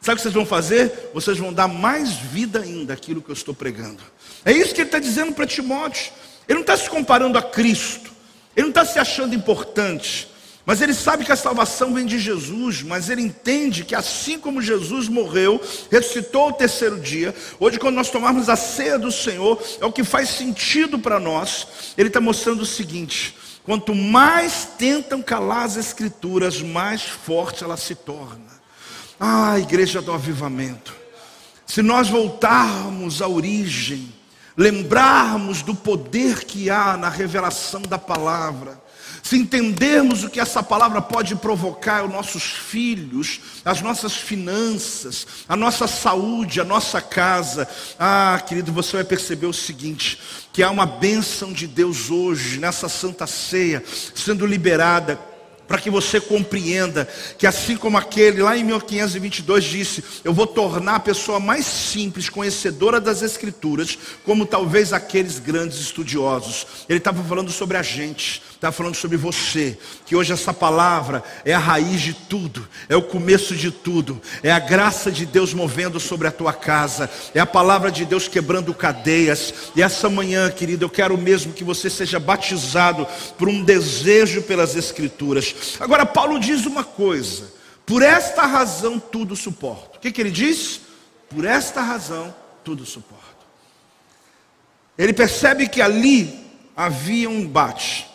[0.00, 1.10] Sabe o que vocês vão fazer?
[1.12, 4.02] Vocês vão dar mais vida ainda àquilo que eu estou pregando.
[4.44, 6.12] É isso que ele está dizendo para Timóteo.
[6.48, 8.10] Ele não está se comparando a Cristo,
[8.56, 10.28] ele não está se achando importante,
[10.64, 14.62] mas ele sabe que a salvação vem de Jesus, mas ele entende que assim como
[14.62, 19.84] Jesus morreu, ressuscitou o terceiro dia, hoje quando nós tomarmos a ceia do Senhor, é
[19.84, 21.66] o que faz sentido para nós.
[21.98, 27.96] Ele está mostrando o seguinte: quanto mais tentam calar as escrituras, mais forte ela se
[27.96, 28.52] torna.
[29.18, 30.94] Ah, igreja do avivamento.
[31.66, 34.12] Se nós voltarmos à origem,
[34.56, 38.80] lembrarmos do poder que há na revelação da palavra,
[39.22, 45.54] se entendermos o que essa palavra pode provocar os nossos filhos, as nossas finanças, a
[45.54, 50.18] nossa saúde, a nossa casa, ah, querido, você vai perceber o seguinte:
[50.52, 55.31] que há uma bênção de Deus hoje, nessa santa ceia, sendo liberada
[55.72, 57.08] para que você compreenda
[57.38, 62.28] que assim como aquele lá em 1522 disse, eu vou tornar a pessoa mais simples,
[62.28, 66.66] conhecedora das escrituras, como talvez aqueles grandes estudiosos.
[66.90, 71.52] Ele estava falando sobre a gente, estava falando sobre você, que hoje essa palavra é
[71.52, 75.98] a raiz de tudo, é o começo de tudo, é a graça de Deus movendo
[75.98, 79.52] sobre a tua casa, é a palavra de Deus quebrando cadeias.
[79.74, 83.04] E essa manhã, querido, eu quero mesmo que você seja batizado
[83.36, 85.76] por um desejo pelas escrituras.
[85.80, 87.52] Agora, Paulo diz uma coisa:
[87.84, 89.96] por esta razão tudo suporto.
[89.96, 90.82] O que, que ele diz?
[91.28, 93.22] Por esta razão tudo suporto.
[94.96, 96.46] Ele percebe que ali
[96.76, 98.11] havia um embate,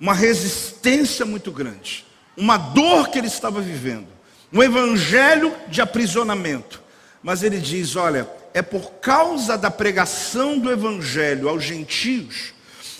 [0.00, 4.08] uma resistência muito grande, uma dor que ele estava vivendo,
[4.52, 6.82] um evangelho de aprisionamento.
[7.22, 12.54] Mas ele diz: olha, é por causa da pregação do evangelho aos gentios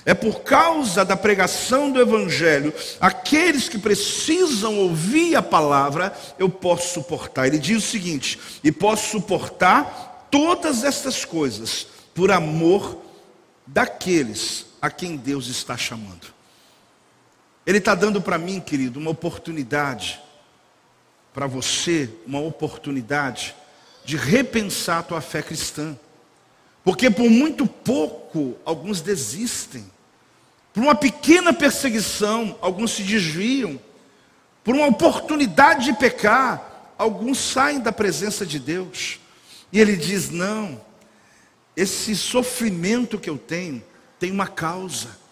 [0.07, 6.93] é por causa da pregação do Evangelho, aqueles que precisam ouvir a palavra, eu posso
[6.93, 7.47] suportar.
[7.47, 12.99] Ele diz o seguinte: e posso suportar todas estas coisas por amor
[13.67, 16.34] daqueles a quem Deus está chamando.
[17.67, 20.21] Ele está dando para mim, querido, uma oportunidade,
[21.33, 23.55] para você, uma oportunidade
[24.05, 25.99] de repensar a tua fé cristã.
[26.85, 29.91] Porque por muito pouco alguns desistem.
[30.73, 33.81] Por uma pequena perseguição, alguns se desviam.
[34.63, 39.19] Por uma oportunidade de pecar, alguns saem da presença de Deus.
[39.73, 40.81] E ele diz: Não,
[41.77, 43.83] esse sofrimento que eu tenho
[44.19, 45.24] tem uma causa.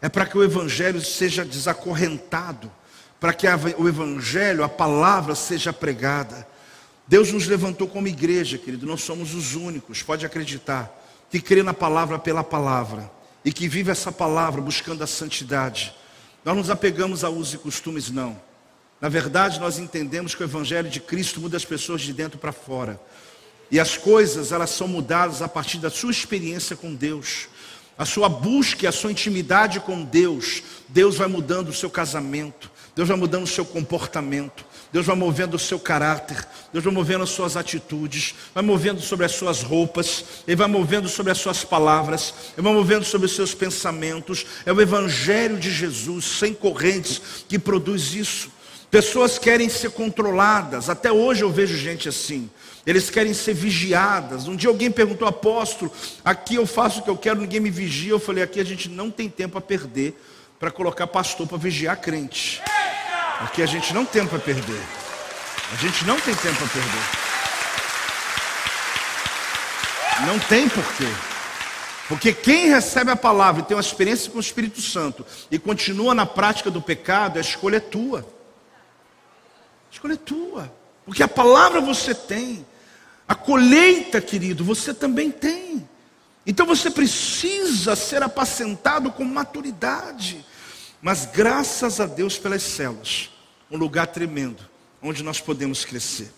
[0.00, 2.70] É para que o Evangelho seja desacorrentado,
[3.18, 6.46] para que o Evangelho, a palavra, seja pregada.
[7.06, 10.94] Deus nos levantou como igreja, querido, nós somos os únicos, pode acreditar,
[11.30, 13.10] que crê na palavra pela palavra
[13.44, 15.94] e que vive essa palavra buscando a santidade.
[16.44, 18.38] Nós nos apegamos a usos e costumes, não.
[19.00, 22.52] Na verdade, nós entendemos que o Evangelho de Cristo muda as pessoas de dentro para
[22.52, 23.00] fora.
[23.70, 27.48] E as coisas, elas são mudadas a partir da sua experiência com Deus.
[27.98, 30.62] A sua busca a sua intimidade com Deus.
[30.88, 32.70] Deus vai mudando o seu casamento.
[32.94, 34.64] Deus vai mudando o seu comportamento.
[34.92, 39.26] Deus vai movendo o seu caráter, Deus vai movendo as suas atitudes, vai movendo sobre
[39.26, 43.34] as suas roupas, Ele vai movendo sobre as suas palavras, Ele vai movendo sobre os
[43.34, 44.46] seus pensamentos.
[44.64, 48.50] É o Evangelho de Jesus, sem correntes, que produz isso.
[48.90, 52.48] Pessoas querem ser controladas, até hoje eu vejo gente assim.
[52.88, 54.48] Eles querem ser vigiadas.
[54.48, 55.92] Um dia alguém perguntou, apóstolo,
[56.24, 58.12] aqui eu faço o que eu quero, ninguém me vigia.
[58.12, 60.18] Eu falei, aqui a gente não tem tempo a perder
[60.58, 62.62] para colocar pastor para vigiar crente.
[63.40, 64.80] Aqui a gente não tem tempo a perder.
[65.70, 67.02] A gente não tem tempo a perder.
[70.26, 71.12] Não tem porquê.
[72.08, 76.14] Porque quem recebe a palavra e tem uma experiência com o Espírito Santo e continua
[76.14, 78.20] na prática do pecado, a escolha é tua.
[78.20, 80.72] A escolha é tua.
[81.04, 82.64] Porque a palavra você tem.
[83.28, 85.86] A colheita, querido, você também tem.
[86.46, 90.42] Então você precisa ser apacentado com maturidade.
[91.02, 93.30] Mas graças a Deus pelas células,
[93.70, 94.66] um lugar tremendo,
[95.02, 96.32] onde nós podemos crescer.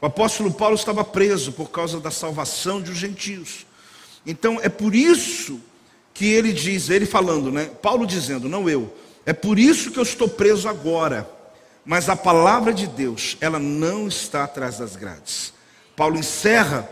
[0.00, 3.66] O apóstolo Paulo estava preso por causa da salvação dos gentios.
[4.24, 5.60] Então é por isso
[6.14, 7.70] que ele diz, ele falando, né?
[7.82, 8.94] Paulo dizendo, não eu,
[9.26, 11.28] é por isso que eu estou preso agora.
[11.84, 15.52] Mas a palavra de Deus, ela não está atrás das grades.
[15.96, 16.88] Paulo encerra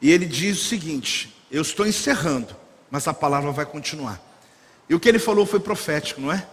[0.00, 2.54] e ele diz o seguinte: Eu estou encerrando,
[2.90, 4.20] mas a palavra vai continuar.
[4.88, 6.46] E o que ele falou foi profético, não é?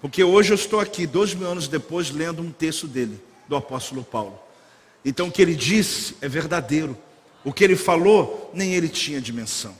[0.00, 4.04] Porque hoje eu estou aqui, dois mil anos depois, lendo um texto dele, do apóstolo
[4.04, 4.38] Paulo.
[5.04, 6.96] Então o que ele disse é verdadeiro.
[7.42, 9.74] O que ele falou, nem ele tinha dimensão.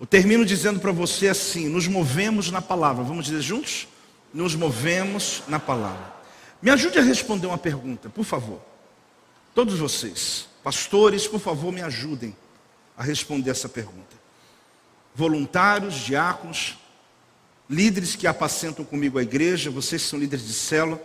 [0.00, 3.04] Eu termino dizendo para você assim: nos movemos na palavra.
[3.04, 3.88] Vamos dizer juntos?
[4.34, 6.14] Nos movemos na palavra.
[6.60, 8.60] Me ajude a responder uma pergunta, por favor.
[9.54, 12.34] Todos vocês, pastores, por favor, me ajudem
[12.96, 14.16] a responder essa pergunta.
[15.14, 16.76] Voluntários, diáconos,
[17.70, 21.00] líderes que apacentam comigo a igreja, vocês são líderes de célula,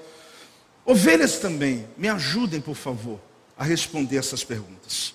[0.83, 3.19] ovelhas também, me ajudem, por favor,
[3.55, 5.13] a responder essas perguntas.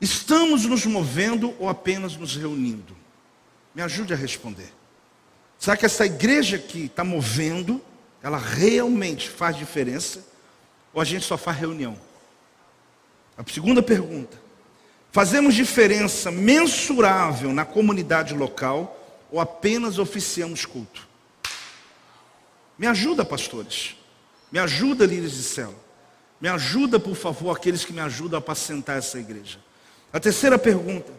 [0.00, 2.96] Estamos nos movendo ou apenas nos reunindo?
[3.74, 4.72] Me ajude a responder.
[5.58, 7.84] Será que essa igreja que está movendo,
[8.22, 10.24] ela realmente faz diferença?
[10.90, 12.07] Ou a gente só faz reunião?
[13.38, 14.36] A segunda pergunta:
[15.12, 18.96] Fazemos diferença mensurável na comunidade local
[19.30, 21.06] ou apenas oficiamos culto?
[22.76, 23.96] Me ajuda, pastores.
[24.50, 25.88] Me ajuda, líderes de célula.
[26.40, 29.58] Me ajuda, por favor, aqueles que me ajudam a apacentar essa igreja.
[30.12, 31.12] A terceira pergunta: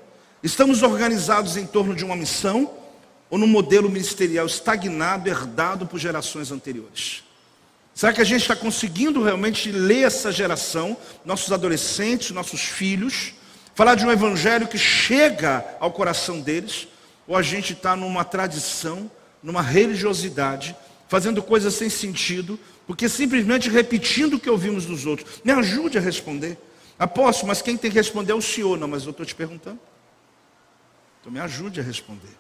[0.44, 2.74] estamos organizados em torno de uma missão
[3.30, 7.24] ou no modelo ministerial estagnado, herdado por gerações anteriores?
[8.00, 10.96] Será que a gente está conseguindo realmente ler essa geração,
[11.26, 13.34] nossos adolescentes, nossos filhos,
[13.76, 16.88] falar de um evangelho que chega ao coração deles?
[17.28, 19.12] Ou a gente está numa tradição,
[19.44, 20.74] numa religiosidade,
[21.10, 25.42] fazendo coisas sem sentido, porque simplesmente repetindo o que ouvimos dos outros?
[25.44, 26.58] Me ajude a responder.
[26.98, 28.78] Apóstolo, mas quem tem que responder é o senhor.
[28.78, 29.80] Não, mas eu estou te perguntando.
[31.20, 32.32] Então me ajude a responder.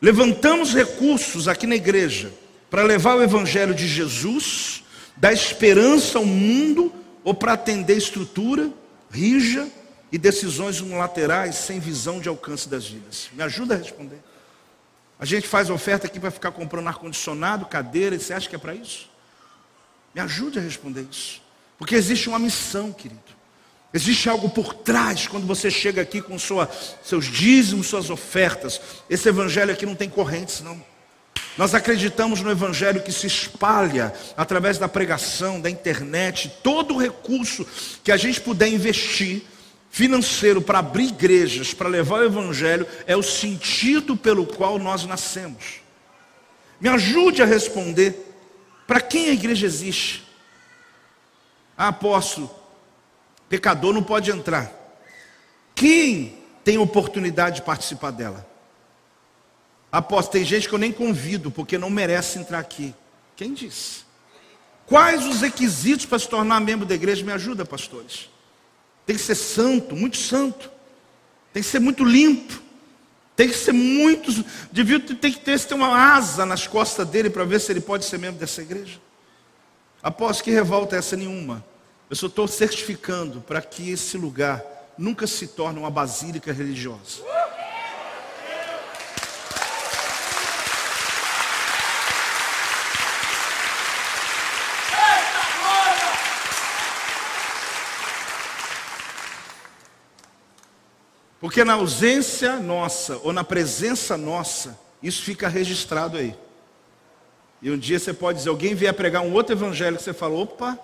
[0.00, 2.32] Levantamos recursos aqui na igreja
[2.70, 4.84] para levar o evangelho de Jesus,
[5.16, 6.94] dar esperança ao mundo,
[7.24, 8.70] ou para atender estrutura,
[9.10, 9.68] rija
[10.10, 13.28] e decisões unilaterais sem visão de alcance das vidas.
[13.32, 14.18] Me ajuda a responder.
[15.18, 18.58] A gente faz oferta aqui para ficar comprando ar-condicionado, cadeira, e você acha que é
[18.58, 19.10] para isso?
[20.14, 21.42] Me ajude a responder isso.
[21.78, 23.20] Porque existe uma missão, querido.
[23.92, 26.70] Existe algo por trás quando você chega aqui com sua,
[27.02, 28.80] seus dízimos, suas ofertas.
[29.10, 30.82] Esse evangelho aqui não tem correntes, não.
[31.58, 37.66] Nós acreditamos no evangelho que se espalha através da pregação, da internet, todo o recurso
[38.02, 39.42] que a gente puder investir
[39.90, 45.80] financeiro para abrir igrejas, para levar o evangelho, é o sentido pelo qual nós nascemos.
[46.80, 48.34] Me ajude a responder:
[48.86, 50.24] para quem a igreja existe?
[51.76, 52.50] Ah, apóstolo,
[53.48, 54.72] Pecador não pode entrar.
[55.74, 58.49] Quem tem oportunidade de participar dela?
[59.90, 62.94] Apóstolo, tem gente que eu nem convido porque não merece entrar aqui.
[63.34, 64.04] Quem disse?
[64.86, 67.24] Quais os requisitos para se tornar membro da igreja?
[67.24, 68.28] Me ajuda, pastores.
[69.06, 70.70] Tem que ser santo, muito santo.
[71.52, 72.60] Tem que ser muito limpo.
[73.34, 74.44] Tem que ser muito.
[74.70, 78.04] Devia ter que ter, ter uma asa nas costas dele para ver se ele pode
[78.04, 79.00] ser membro dessa igreja.
[80.02, 81.64] Após que revolta essa nenhuma.
[82.08, 84.64] Eu só estou certificando para que esse lugar
[84.98, 87.22] nunca se torne uma basílica religiosa.
[101.40, 106.36] Porque na ausência nossa ou na presença nossa, isso fica registrado aí.
[107.62, 110.34] E um dia você pode dizer, alguém vier pregar um outro evangelho que você fala,
[110.34, 110.78] opa,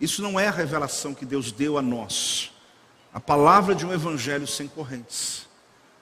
[0.00, 2.52] isso não é a revelação que Deus deu a nós.
[3.12, 5.46] A palavra de um evangelho sem correntes.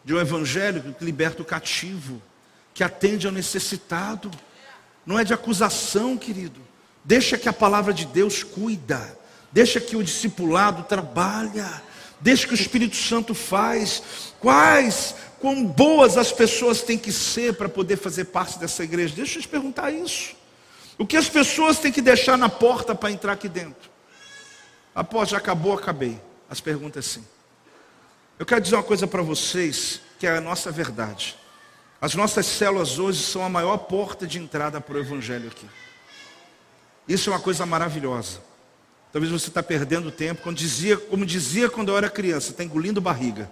[0.05, 2.21] De um evangelho que liberta o cativo,
[2.75, 4.31] que atende ao necessitado.
[5.05, 6.61] Não é de acusação, querido.
[7.05, 9.19] Deixa que a palavra de Deus cuida.
[9.51, 11.83] Deixa que o discipulado trabalha.
[12.21, 14.33] Deixa que o Espírito Santo faz.
[14.41, 19.15] Quais, quão boas as pessoas têm que ser para poder fazer parte dessa igreja?
[19.15, 20.35] Deixa eu te perguntar isso.
[20.99, 23.91] O que as pessoas têm que deixar na porta para entrar aqui dentro?
[24.95, 26.19] Após já acabou, acabei.
[26.49, 27.25] As perguntas sim.
[28.39, 31.37] Eu quero dizer uma coisa para vocês que é a nossa verdade.
[32.01, 35.67] As nossas células hoje são a maior porta de entrada para o Evangelho aqui.
[37.09, 38.41] Isso é uma coisa maravilhosa.
[39.17, 43.01] Talvez você está perdendo tempo, como dizia, como dizia quando eu era criança, está engolindo
[43.01, 43.51] barriga.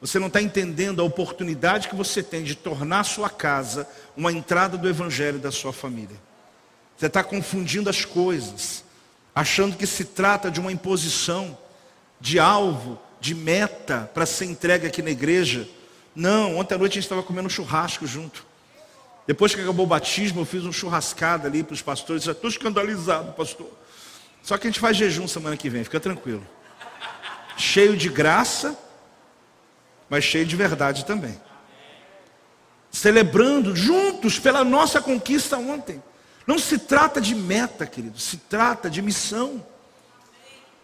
[0.00, 4.32] Você não está entendendo a oportunidade que você tem de tornar a sua casa uma
[4.32, 6.16] entrada do Evangelho da sua família.
[6.96, 8.82] Você está confundindo as coisas,
[9.32, 11.56] achando que se trata de uma imposição,
[12.20, 15.68] de alvo, de meta para ser entregue aqui na igreja.
[16.16, 18.44] Não, ontem à noite a gente estava comendo churrasco junto.
[19.24, 22.26] Depois que acabou o batismo, eu fiz um churrascada ali para os pastores.
[22.26, 23.85] Estou escandalizado, pastor.
[24.46, 26.46] Só que a gente faz jejum semana que vem, fica tranquilo.
[27.58, 28.78] Cheio de graça
[30.08, 31.38] mas cheio de verdade também.
[32.90, 36.02] Celebrando juntos pela nossa conquista ontem.
[36.46, 39.64] Não se trata de meta, querido, se trata de missão.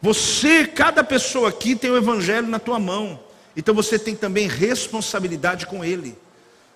[0.01, 3.21] Você, cada pessoa aqui tem o evangelho na tua mão.
[3.57, 6.19] Então você tem também responsabilidade com ele,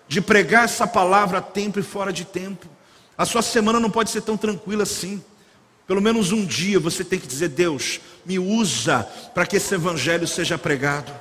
[0.07, 2.69] de pregar essa palavra a tempo e fora de tempo.
[3.19, 5.25] A sua semana não pode ser tão tranquila assim.
[5.87, 10.27] Pelo menos um dia você tem que dizer: Deus, me usa para que esse evangelho
[10.27, 11.13] seja pregado.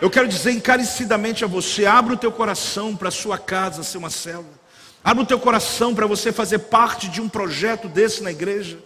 [0.00, 3.98] Eu quero dizer encarecidamente a você: abra o teu coração para a sua casa ser
[3.98, 4.58] uma célula.
[5.02, 8.78] Abra o teu coração para você fazer parte de um projeto desse na igreja.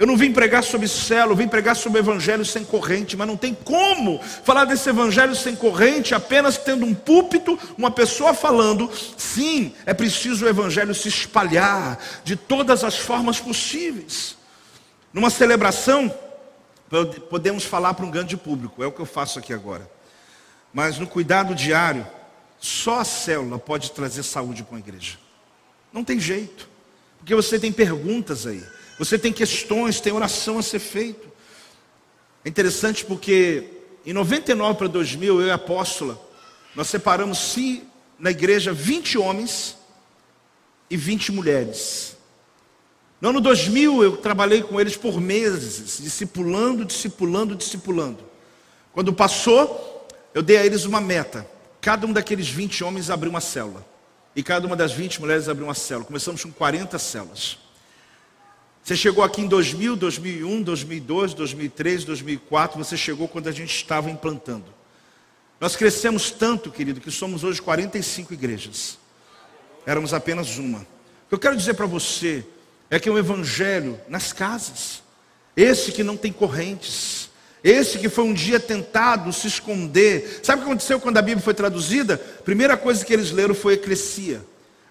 [0.00, 3.36] Eu não vim pregar sobre eu vim pregar sobre o evangelho sem corrente, mas não
[3.36, 8.90] tem como falar desse evangelho sem corrente apenas tendo um púlpito, uma pessoa falando.
[9.18, 14.38] Sim, é preciso o evangelho se espalhar de todas as formas possíveis.
[15.12, 16.10] Numa celebração,
[17.28, 19.86] podemos falar para um grande público, é o que eu faço aqui agora.
[20.72, 22.06] Mas no cuidado diário,
[22.58, 25.18] só a célula pode trazer saúde para uma igreja.
[25.92, 26.70] Não tem jeito.
[27.18, 28.64] Porque você tem perguntas aí,
[29.00, 31.26] você tem questões, tem oração a ser feito.
[32.44, 33.64] É interessante porque
[34.04, 36.20] em 99 para 2000, eu e a apóstola,
[36.76, 37.82] nós separamos se
[38.18, 39.74] na igreja 20 homens
[40.90, 42.14] e 20 mulheres.
[43.22, 48.18] No ano 2000 eu trabalhei com eles por meses, discipulando, discipulando, discipulando.
[48.92, 51.48] Quando passou, eu dei a eles uma meta.
[51.80, 53.82] Cada um daqueles 20 homens abriu uma célula.
[54.36, 56.04] E cada uma das 20 mulheres abriu uma célula.
[56.04, 57.69] Começamos com 40 células.
[58.82, 62.78] Você chegou aqui em 2000, 2001, 2002, 2003, 2004.
[62.78, 64.64] Você chegou quando a gente estava implantando.
[65.60, 68.98] Nós crescemos tanto, querido, que somos hoje 45 igrejas.
[69.86, 70.78] Éramos apenas uma.
[70.78, 72.44] O que eu quero dizer para você
[72.88, 75.02] é que é um evangelho nas casas.
[75.56, 77.28] Esse que não tem correntes.
[77.62, 80.40] Esse que foi um dia tentado se esconder.
[80.42, 82.16] Sabe o que aconteceu quando a Bíblia foi traduzida?
[82.16, 84.42] Primeira coisa que eles leram foi eclesia.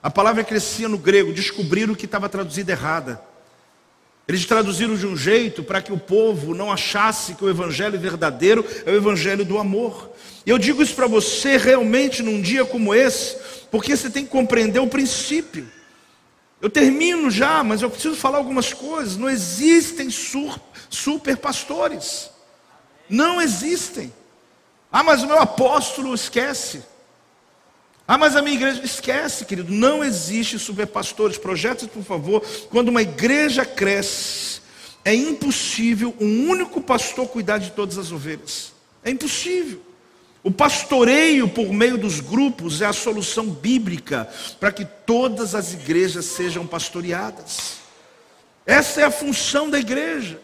[0.01, 3.28] A palavra eclesia no grego, descobriram que estava traduzida errada.
[4.29, 8.63] Eles traduziram de um jeito para que o povo não achasse que o evangelho verdadeiro
[8.85, 10.11] é o evangelho do amor.
[10.45, 13.37] E eu digo isso para você realmente num dia como esse,
[13.71, 15.67] porque você tem que compreender o princípio.
[16.61, 19.17] Eu termino já, mas eu preciso falar algumas coisas.
[19.17, 22.29] Não existem super pastores.
[23.09, 24.13] Não existem.
[24.91, 26.83] Ah, mas o meu apóstolo esquece.
[28.11, 29.71] Ah, mas a minha igreja esquece, querido.
[29.71, 31.37] Não existe superpastores.
[31.37, 32.41] Projetos, por favor.
[32.71, 34.61] Quando uma igreja cresce,
[35.05, 38.73] é impossível um único pastor cuidar de todas as ovelhas.
[39.03, 39.79] É impossível.
[40.41, 44.27] O pastoreio por meio dos grupos é a solução bíblica
[44.59, 47.73] para que todas as igrejas sejam pastoreadas.
[48.65, 50.41] Essa é a função da igreja.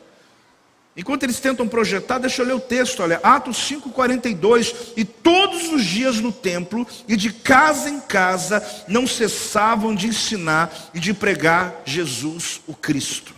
[0.97, 5.83] Enquanto eles tentam projetar, deixa eu ler o texto, olha, Atos 5:42, e todos os
[5.83, 11.81] dias no templo e de casa em casa não cessavam de ensinar e de pregar
[11.83, 13.33] Jesus o Cristo.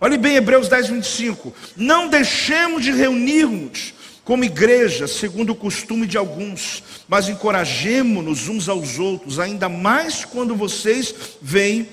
[0.00, 6.82] Olhe bem Hebreus 10:25, não deixemos de reunirmos como igreja, segundo o costume de alguns,
[7.06, 11.88] mas encorajemo-nos uns aos outros, ainda mais quando vocês veem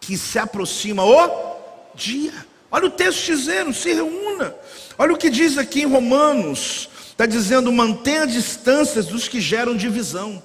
[0.00, 1.56] que se aproxima o
[1.96, 2.51] dia.
[2.72, 4.54] Olha o texto dizendo: se reúna.
[4.98, 10.42] Olha o que diz aqui em Romanos: está dizendo, mantenha distâncias dos que geram divisão.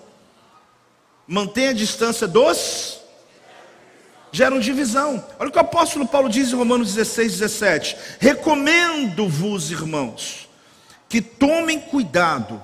[1.25, 2.99] Mantenha a distância dos
[4.31, 5.25] geram divisão.
[5.39, 10.49] Olha o que o apóstolo Paulo diz em Romanos 16, 17: Recomendo-vos, irmãos,
[11.07, 12.61] que tomem cuidado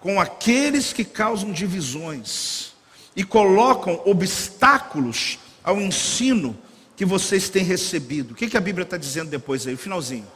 [0.00, 2.72] com aqueles que causam divisões
[3.14, 6.58] e colocam obstáculos ao ensino
[6.96, 8.32] que vocês têm recebido.
[8.32, 10.26] O que, que a Bíblia está dizendo depois aí, finalzinho?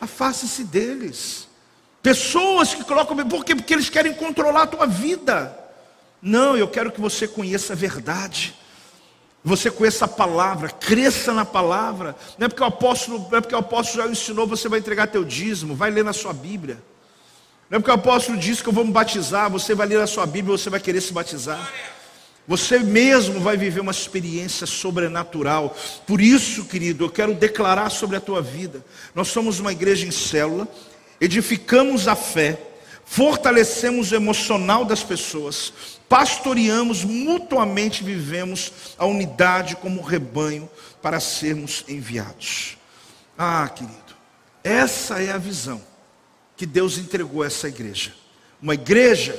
[0.00, 1.48] Afaste-se deles.
[2.02, 3.54] Pessoas que colocam, por quê?
[3.54, 5.56] Porque eles querem controlar a tua vida.
[6.20, 8.54] Não, eu quero que você conheça a verdade.
[9.44, 12.14] Você conheça a palavra, cresça na palavra.
[12.38, 15.08] Não é porque o apóstolo, não é porque o apóstolo já ensinou, você vai entregar
[15.08, 16.82] teu dízimo, vai ler na sua Bíblia.
[17.68, 20.06] Não é porque o apóstolo disse que eu vou me batizar, você vai ler na
[20.06, 21.72] sua Bíblia, você vai querer se batizar.
[22.46, 25.76] Você mesmo vai viver uma experiência sobrenatural.
[26.06, 28.84] Por isso, querido, eu quero declarar sobre a tua vida.
[29.14, 30.66] Nós somos uma igreja em célula,
[31.20, 32.58] edificamos a fé,
[33.04, 35.72] fortalecemos o emocional das pessoas,
[36.08, 40.68] pastoreamos mutuamente, vivemos a unidade como rebanho
[41.00, 42.76] para sermos enviados.
[43.38, 44.16] Ah, querido,
[44.64, 45.80] essa é a visão
[46.56, 48.12] que Deus entregou a essa igreja.
[48.60, 49.38] Uma igreja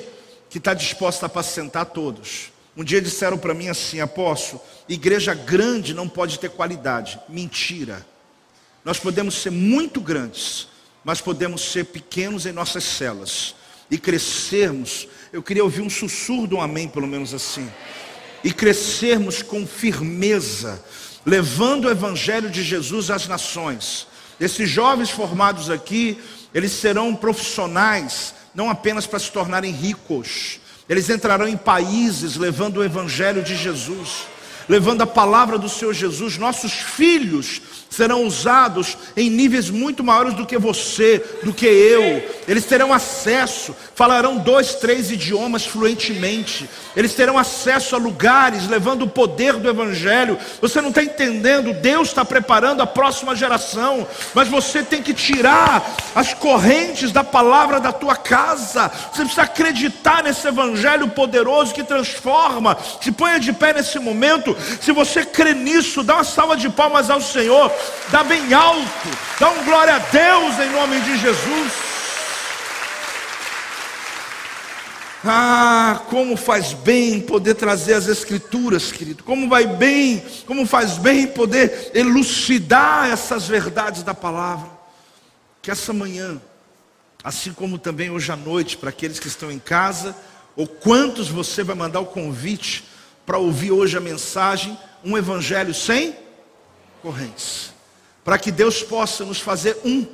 [0.50, 5.94] que está disposta a apacentar todos um dia disseram para mim assim, apóstolo, igreja grande
[5.94, 7.20] não pode ter qualidade.
[7.30, 8.06] Mentira.
[8.84, 10.68] Nós podemos ser muito grandes,
[11.04, 13.56] mas podemos ser pequenos em nossas celas
[13.92, 15.08] e crescermos.
[15.32, 17.72] Eu queria ouvir um sussurro de um amém, pelo menos assim.
[18.44, 20.84] E crescermos com firmeza,
[21.26, 24.08] levando o evangelho de Jesus às nações.
[24.40, 26.18] Esses jovens formados aqui,
[26.54, 32.84] eles serão profissionais, não apenas para se tornarem ricos, eles entrarão em países levando o
[32.84, 34.28] Evangelho de Jesus,
[34.68, 36.38] levando a palavra do Senhor Jesus.
[36.38, 37.62] Nossos filhos
[37.94, 42.24] serão usados em níveis muito maiores do que você, do que eu.
[42.48, 46.68] Eles terão acesso, falarão dois, três idiomas fluentemente.
[46.96, 50.38] Eles terão acesso a lugares, levando o poder do Evangelho.
[50.60, 51.74] Você não está entendendo?
[51.74, 57.80] Deus está preparando a próxima geração, mas você tem que tirar as correntes da palavra
[57.80, 58.92] da tua casa.
[59.12, 62.76] Você precisa acreditar nesse Evangelho poderoso que transforma.
[63.00, 64.56] Se ponha de pé nesse momento.
[64.82, 67.72] Se você crê nisso, dá uma salva de palmas ao Senhor.
[68.10, 69.10] Dá bem alto,
[69.40, 71.94] dá um glória a Deus em nome de Jesus.
[75.26, 79.24] Ah, como faz bem poder trazer as Escrituras, querido.
[79.24, 84.70] Como vai bem, como faz bem poder elucidar essas verdades da palavra.
[85.62, 86.42] Que essa manhã,
[87.24, 90.14] assim como também hoje à noite, para aqueles que estão em casa,
[90.58, 92.84] ou quantos você vai mandar o convite
[93.26, 96.16] para ouvir hoje a mensagem, um evangelho sem
[97.02, 97.73] correntes.
[98.24, 100.06] Para que Deus possa nos fazer um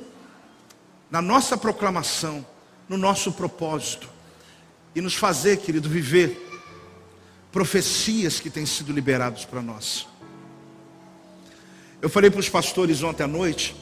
[1.10, 2.44] na nossa proclamação,
[2.88, 4.08] no nosso propósito
[4.94, 6.48] e nos fazer, querido, viver
[7.52, 10.06] profecias que têm sido liberadas para nós.
[12.00, 13.76] Eu falei para os pastores ontem à noite,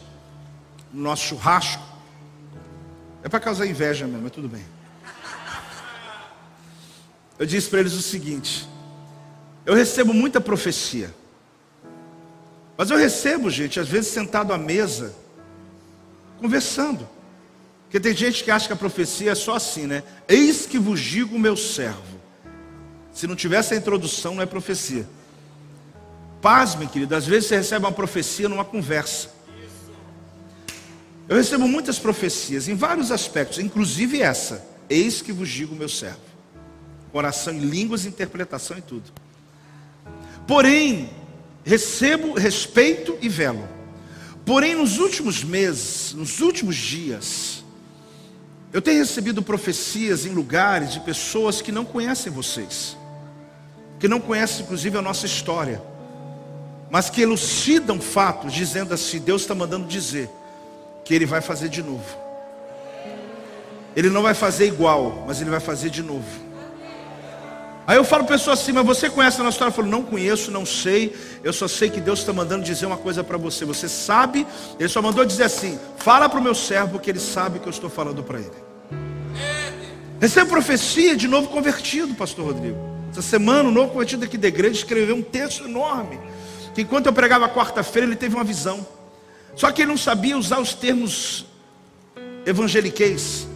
[0.92, 1.82] no nosso churrasco,
[3.22, 4.64] é para causar inveja mesmo, mas tudo bem.
[7.38, 8.68] Eu disse para eles o seguinte:
[9.64, 11.14] eu recebo muita profecia,
[12.78, 15.12] mas eu recebo, gente, às vezes sentado à mesa,
[16.40, 17.08] conversando.
[17.82, 20.04] Porque tem gente que acha que a profecia é só assim, né?
[20.28, 22.20] Eis que vos digo, meu servo.
[23.12, 25.08] Se não tivesse a introdução, não é profecia.
[26.40, 29.30] Pasme, querido, às vezes você recebe uma profecia numa conversa.
[31.28, 34.64] Eu recebo muitas profecias em vários aspectos, inclusive essa.
[34.88, 36.20] Eis que vos digo, meu servo.
[37.12, 39.10] Oração em línguas, interpretação e tudo.
[40.46, 41.10] Porém,
[41.68, 43.68] recebo respeito e velo.
[44.46, 47.62] Porém, nos últimos meses, nos últimos dias,
[48.72, 52.96] eu tenho recebido profecias em lugares de pessoas que não conhecem vocês,
[54.00, 55.82] que não conhecem inclusive a nossa história,
[56.90, 60.30] mas que elucidam fatos, dizendo assim: Deus está mandando dizer
[61.04, 62.16] que Ele vai fazer de novo.
[63.94, 66.47] Ele não vai fazer igual, mas Ele vai fazer de novo.
[67.88, 69.70] Aí eu falo para pessoa assim, mas você conhece a nossa história?
[69.70, 71.16] Eu falo, não conheço, não sei.
[71.42, 73.64] Eu só sei que Deus está mandando dizer uma coisa para você.
[73.64, 74.46] Você sabe,
[74.78, 77.70] Ele só mandou dizer assim: fala para o meu servo que ele sabe que eu
[77.70, 78.52] estou falando para ele.
[80.20, 82.76] Recebe profecia de novo convertido, pastor Rodrigo.
[83.10, 86.20] Essa semana, o novo convertido aqui da igreja escreveu um texto enorme.
[86.74, 88.86] Que enquanto eu pregava quarta-feira, ele teve uma visão.
[89.56, 91.46] Só que ele não sabia usar os termos
[92.44, 93.48] evangeliqueis.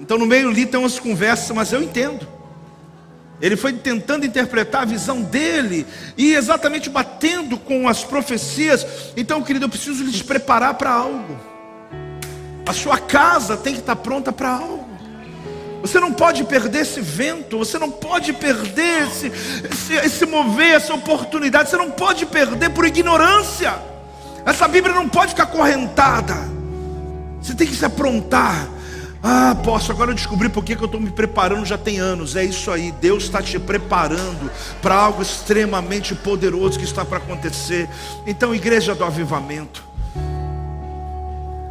[0.00, 2.34] Então no meio ali tem umas conversas, mas eu entendo.
[3.40, 8.86] Ele foi tentando interpretar a visão dele e exatamente batendo com as profecias.
[9.16, 11.38] Então, querido, eu preciso lhes preparar para algo.
[12.66, 14.86] A sua casa tem que estar pronta para algo.
[15.82, 19.30] Você não pode perder esse vento, você não pode perder esse,
[19.70, 23.74] esse, esse mover, essa oportunidade, você não pode perder por ignorância.
[24.44, 26.34] Essa Bíblia não pode ficar correntada.
[27.40, 28.68] Você tem que se aprontar.
[29.28, 32.36] Ah, posso, agora eu descobri por que eu estou me preparando já tem anos.
[32.36, 34.48] É isso aí, Deus está te preparando
[34.80, 37.88] para algo extremamente poderoso que está para acontecer.
[38.24, 39.82] Então, igreja do avivamento,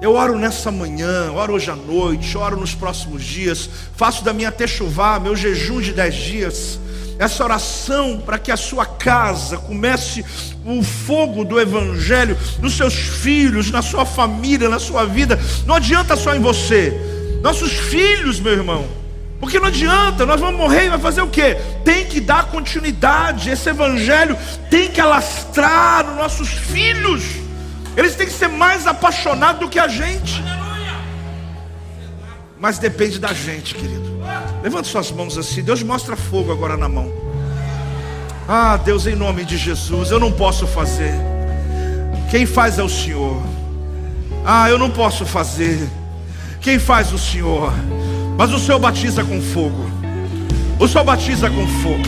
[0.02, 4.52] eu oro nessa manhã, oro hoje à noite, oro nos próximos dias, faço da minha
[4.52, 6.78] techuvá, meu jejum de dez dias,
[7.18, 10.26] essa oração para que a sua casa comece
[10.66, 15.40] o fogo do Evangelho nos seus filhos, na sua família, na sua vida.
[15.66, 18.86] Não adianta só em você nossos filhos, meu irmão.
[19.40, 21.58] Porque não adianta, nós vamos morrer e vai fazer o quê?
[21.84, 24.38] Tem que dar continuidade, esse evangelho
[24.70, 27.24] tem que alastrar nos nossos filhos.
[27.96, 30.44] Eles têm que ser mais apaixonados do que a gente.
[32.60, 34.20] Mas depende da gente, querido.
[34.64, 35.62] Levante suas mãos assim.
[35.62, 37.14] Deus mostra fogo agora na mão.
[38.48, 41.14] Ah, Deus, em nome de Jesus, eu não posso fazer.
[42.32, 43.42] Quem faz é o Senhor.
[44.46, 45.88] Ah, eu não posso fazer.
[46.66, 47.72] Quem faz o Senhor?
[48.36, 49.88] Mas o Senhor batiza com fogo.
[50.80, 52.04] O Senhor batiza com fogo.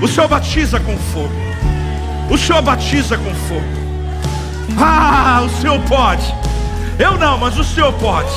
[0.00, 1.34] O Senhor batiza com fogo.
[2.30, 3.66] O Senhor batiza com fogo.
[4.78, 6.32] Ah, o Senhor pode.
[6.96, 8.30] Eu não, mas o Senhor pode.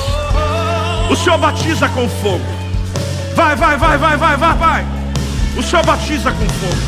[1.08, 2.44] O Senhor batiza com fogo.
[3.36, 4.86] Vai, vai, vai, vai, vai, vai, vai.
[5.56, 6.82] O Senhor batiza com fogo.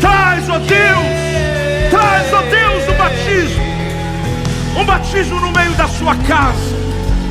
[0.00, 1.90] Traz, ó oh Deus.
[1.90, 3.62] Traz, ó oh Deus, o batismo.
[4.76, 6.77] Um batismo no meio da sua casa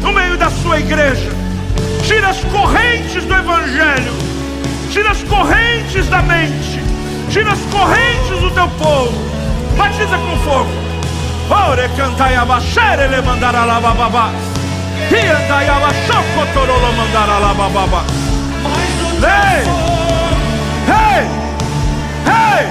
[0.01, 1.31] no meio da sua igreja.
[2.03, 4.13] Tira as correntes do Evangelho,
[4.91, 6.79] tira as correntes da mente,
[7.29, 9.13] tira as correntes do teu povo.
[9.77, 10.69] Batiza com fogo.
[11.49, 14.31] Ore cantai abaixere ele mandará lá bababá.
[15.09, 18.03] E andai abaixocotorolo mandará lá bababá.
[19.23, 19.63] Ei!
[20.89, 21.23] Ei!
[22.25, 22.67] Ei!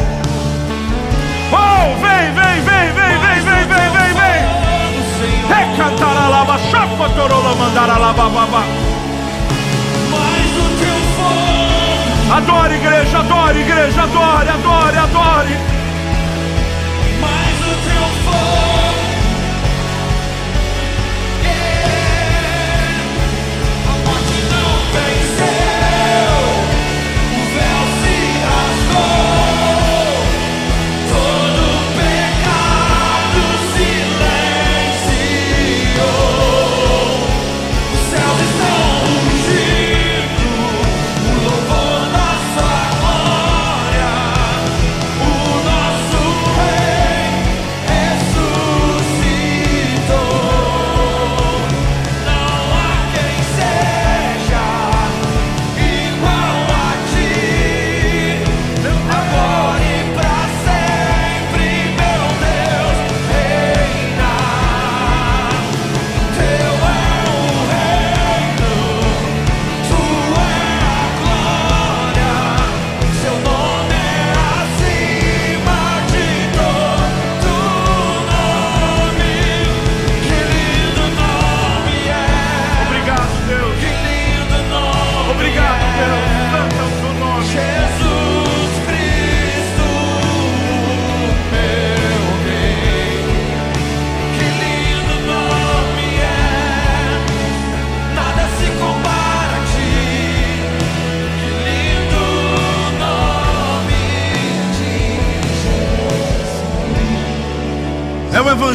[1.53, 4.27] Oh, vem, vem, vem, vem, vem, vem, vem, vem, vem.
[6.57, 8.65] Recantaralaba, chacotorolo, mandaralabababa.
[10.11, 12.37] Mais o teu fogo.
[12.37, 15.76] Adore, igreja, adore, igreja, adore, adore, adore.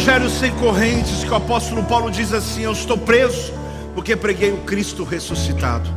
[0.02, 3.54] Evangelho sem correntes, que o apóstolo Paulo diz assim: Eu estou preso
[3.94, 5.88] porque preguei o Cristo ressuscitado.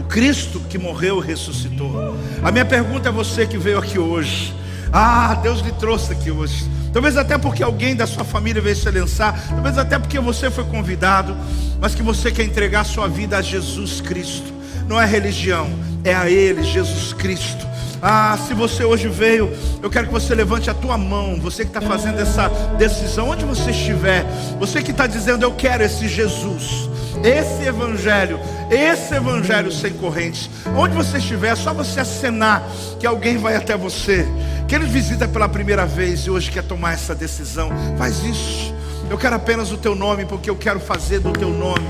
[0.00, 2.16] O Cristo que morreu ressuscitou.
[2.42, 4.52] A minha pergunta é você que veio aqui hoje.
[4.92, 6.68] Ah, Deus lhe trouxe aqui hoje.
[6.92, 10.64] Talvez até porque alguém da sua família veio se lançar, talvez até porque você foi
[10.64, 11.36] convidado,
[11.80, 14.52] mas que você quer entregar sua vida a Jesus Cristo.
[14.88, 15.70] Não é religião,
[16.02, 17.71] é a Ele, Jesus Cristo.
[18.04, 19.48] Ah, se você hoje veio,
[19.80, 21.38] eu quero que você levante a tua mão.
[21.40, 24.24] Você que está fazendo essa decisão, onde você estiver,
[24.58, 26.90] você que está dizendo, eu quero esse Jesus,
[27.22, 30.50] esse Evangelho, esse Evangelho sem correntes.
[30.76, 34.26] Onde você estiver, é só você acenar que alguém vai até você.
[34.66, 37.70] Que ele visita pela primeira vez e hoje quer tomar essa decisão.
[37.96, 38.74] Faz isso.
[39.08, 41.86] Eu quero apenas o teu nome, porque eu quero fazer do teu nome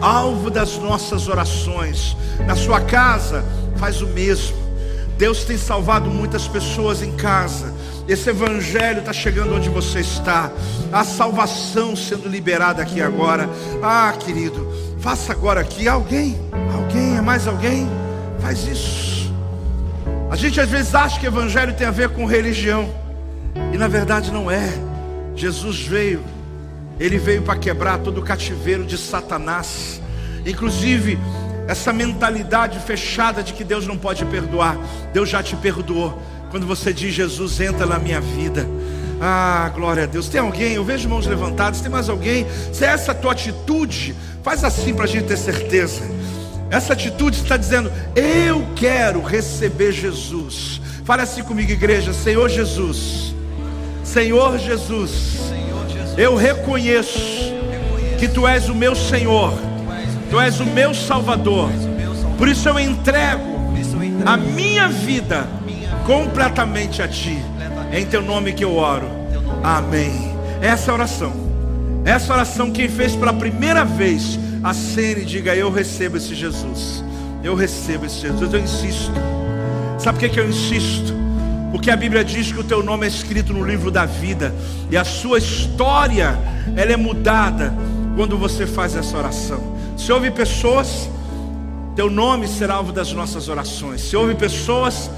[0.00, 2.16] alvo das nossas orações.
[2.46, 3.44] Na sua casa,
[3.76, 4.65] faz o mesmo.
[5.16, 7.74] Deus tem salvado muitas pessoas em casa.
[8.06, 10.50] Esse evangelho está chegando onde você está.
[10.92, 13.48] A salvação sendo liberada aqui agora.
[13.82, 15.88] Ah, querido, faça agora aqui.
[15.88, 16.38] Alguém?
[16.74, 17.16] Alguém?
[17.16, 17.88] É mais alguém?
[18.40, 19.32] Faz isso.
[20.30, 22.88] A gente às vezes acha que evangelho tem a ver com religião.
[23.72, 24.70] E na verdade não é.
[25.34, 26.22] Jesus veio.
[27.00, 30.00] Ele veio para quebrar todo o cativeiro de Satanás.
[30.44, 31.18] Inclusive,
[31.66, 34.76] essa mentalidade fechada de que Deus não pode perdoar.
[35.12, 36.20] Deus já te perdoou.
[36.50, 38.66] Quando você diz Jesus entra na minha vida.
[39.20, 40.28] Ah, glória a Deus.
[40.28, 40.74] Tem alguém?
[40.74, 41.80] Eu vejo mãos levantadas.
[41.80, 42.46] Tem mais alguém?
[42.72, 46.02] Se é essa tua atitude, faz assim para a gente ter certeza.
[46.70, 50.80] Essa atitude está dizendo: Eu quero receber Jesus.
[51.04, 52.12] Fale assim comigo, igreja.
[52.12, 53.34] Senhor Jesus.
[54.04, 55.40] Senhor Jesus.
[56.16, 57.52] Eu reconheço
[58.18, 59.75] que Tu és o meu Senhor
[60.30, 61.70] Tu és o meu Salvador.
[62.36, 63.56] Por isso eu entrego
[64.24, 65.46] a minha vida
[66.04, 67.38] completamente a Ti.
[67.92, 69.08] É em Teu nome que eu oro.
[69.62, 70.34] Amém.
[70.60, 71.32] Essa é oração.
[72.04, 77.04] Essa oração quem fez pela primeira vez, acene e diga: Eu recebo esse Jesus.
[77.42, 78.52] Eu recebo esse Jesus.
[78.52, 79.12] Eu insisto.
[79.98, 81.14] Sabe por que, que eu insisto?
[81.70, 84.54] Porque a Bíblia diz que o teu nome é escrito no livro da vida
[84.90, 86.38] e a sua história
[86.76, 87.74] ela é mudada
[88.16, 89.75] quando você faz essa oração.
[89.96, 91.08] Se houve pessoas,
[91.96, 94.02] teu nome será alvo das nossas orações.
[94.02, 95.10] Se houve pessoas,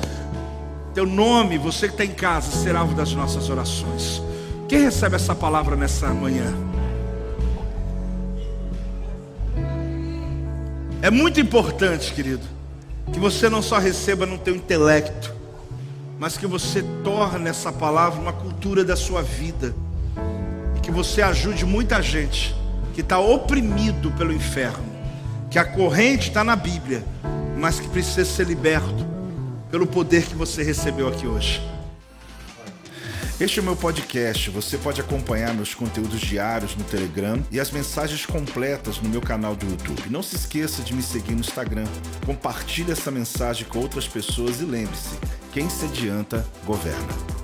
[0.95, 4.23] teu nome, você que está em casa, será alvo das nossas orações.
[4.69, 6.55] Quem recebe essa palavra nessa manhã?
[11.03, 12.47] É muito importante, querido,
[13.13, 15.35] que você não só receba no teu intelecto,
[16.21, 19.75] mas que você torne essa palavra uma cultura da sua vida
[20.77, 22.58] e que você ajude muita gente
[22.99, 24.85] que está oprimido pelo inferno,
[25.49, 27.05] que a corrente está na Bíblia,
[27.57, 29.07] mas que precisa ser liberto
[29.71, 31.63] pelo poder que você recebeu aqui hoje.
[33.39, 34.51] Este é o meu podcast.
[34.51, 39.55] Você pode acompanhar meus conteúdos diários no Telegram e as mensagens completas no meu canal
[39.55, 40.11] do YouTube.
[40.11, 41.87] Não se esqueça de me seguir no Instagram.
[42.27, 45.17] Compartilhe essa mensagem com outras pessoas e lembre-se:
[45.53, 47.38] quem se adianta, governa.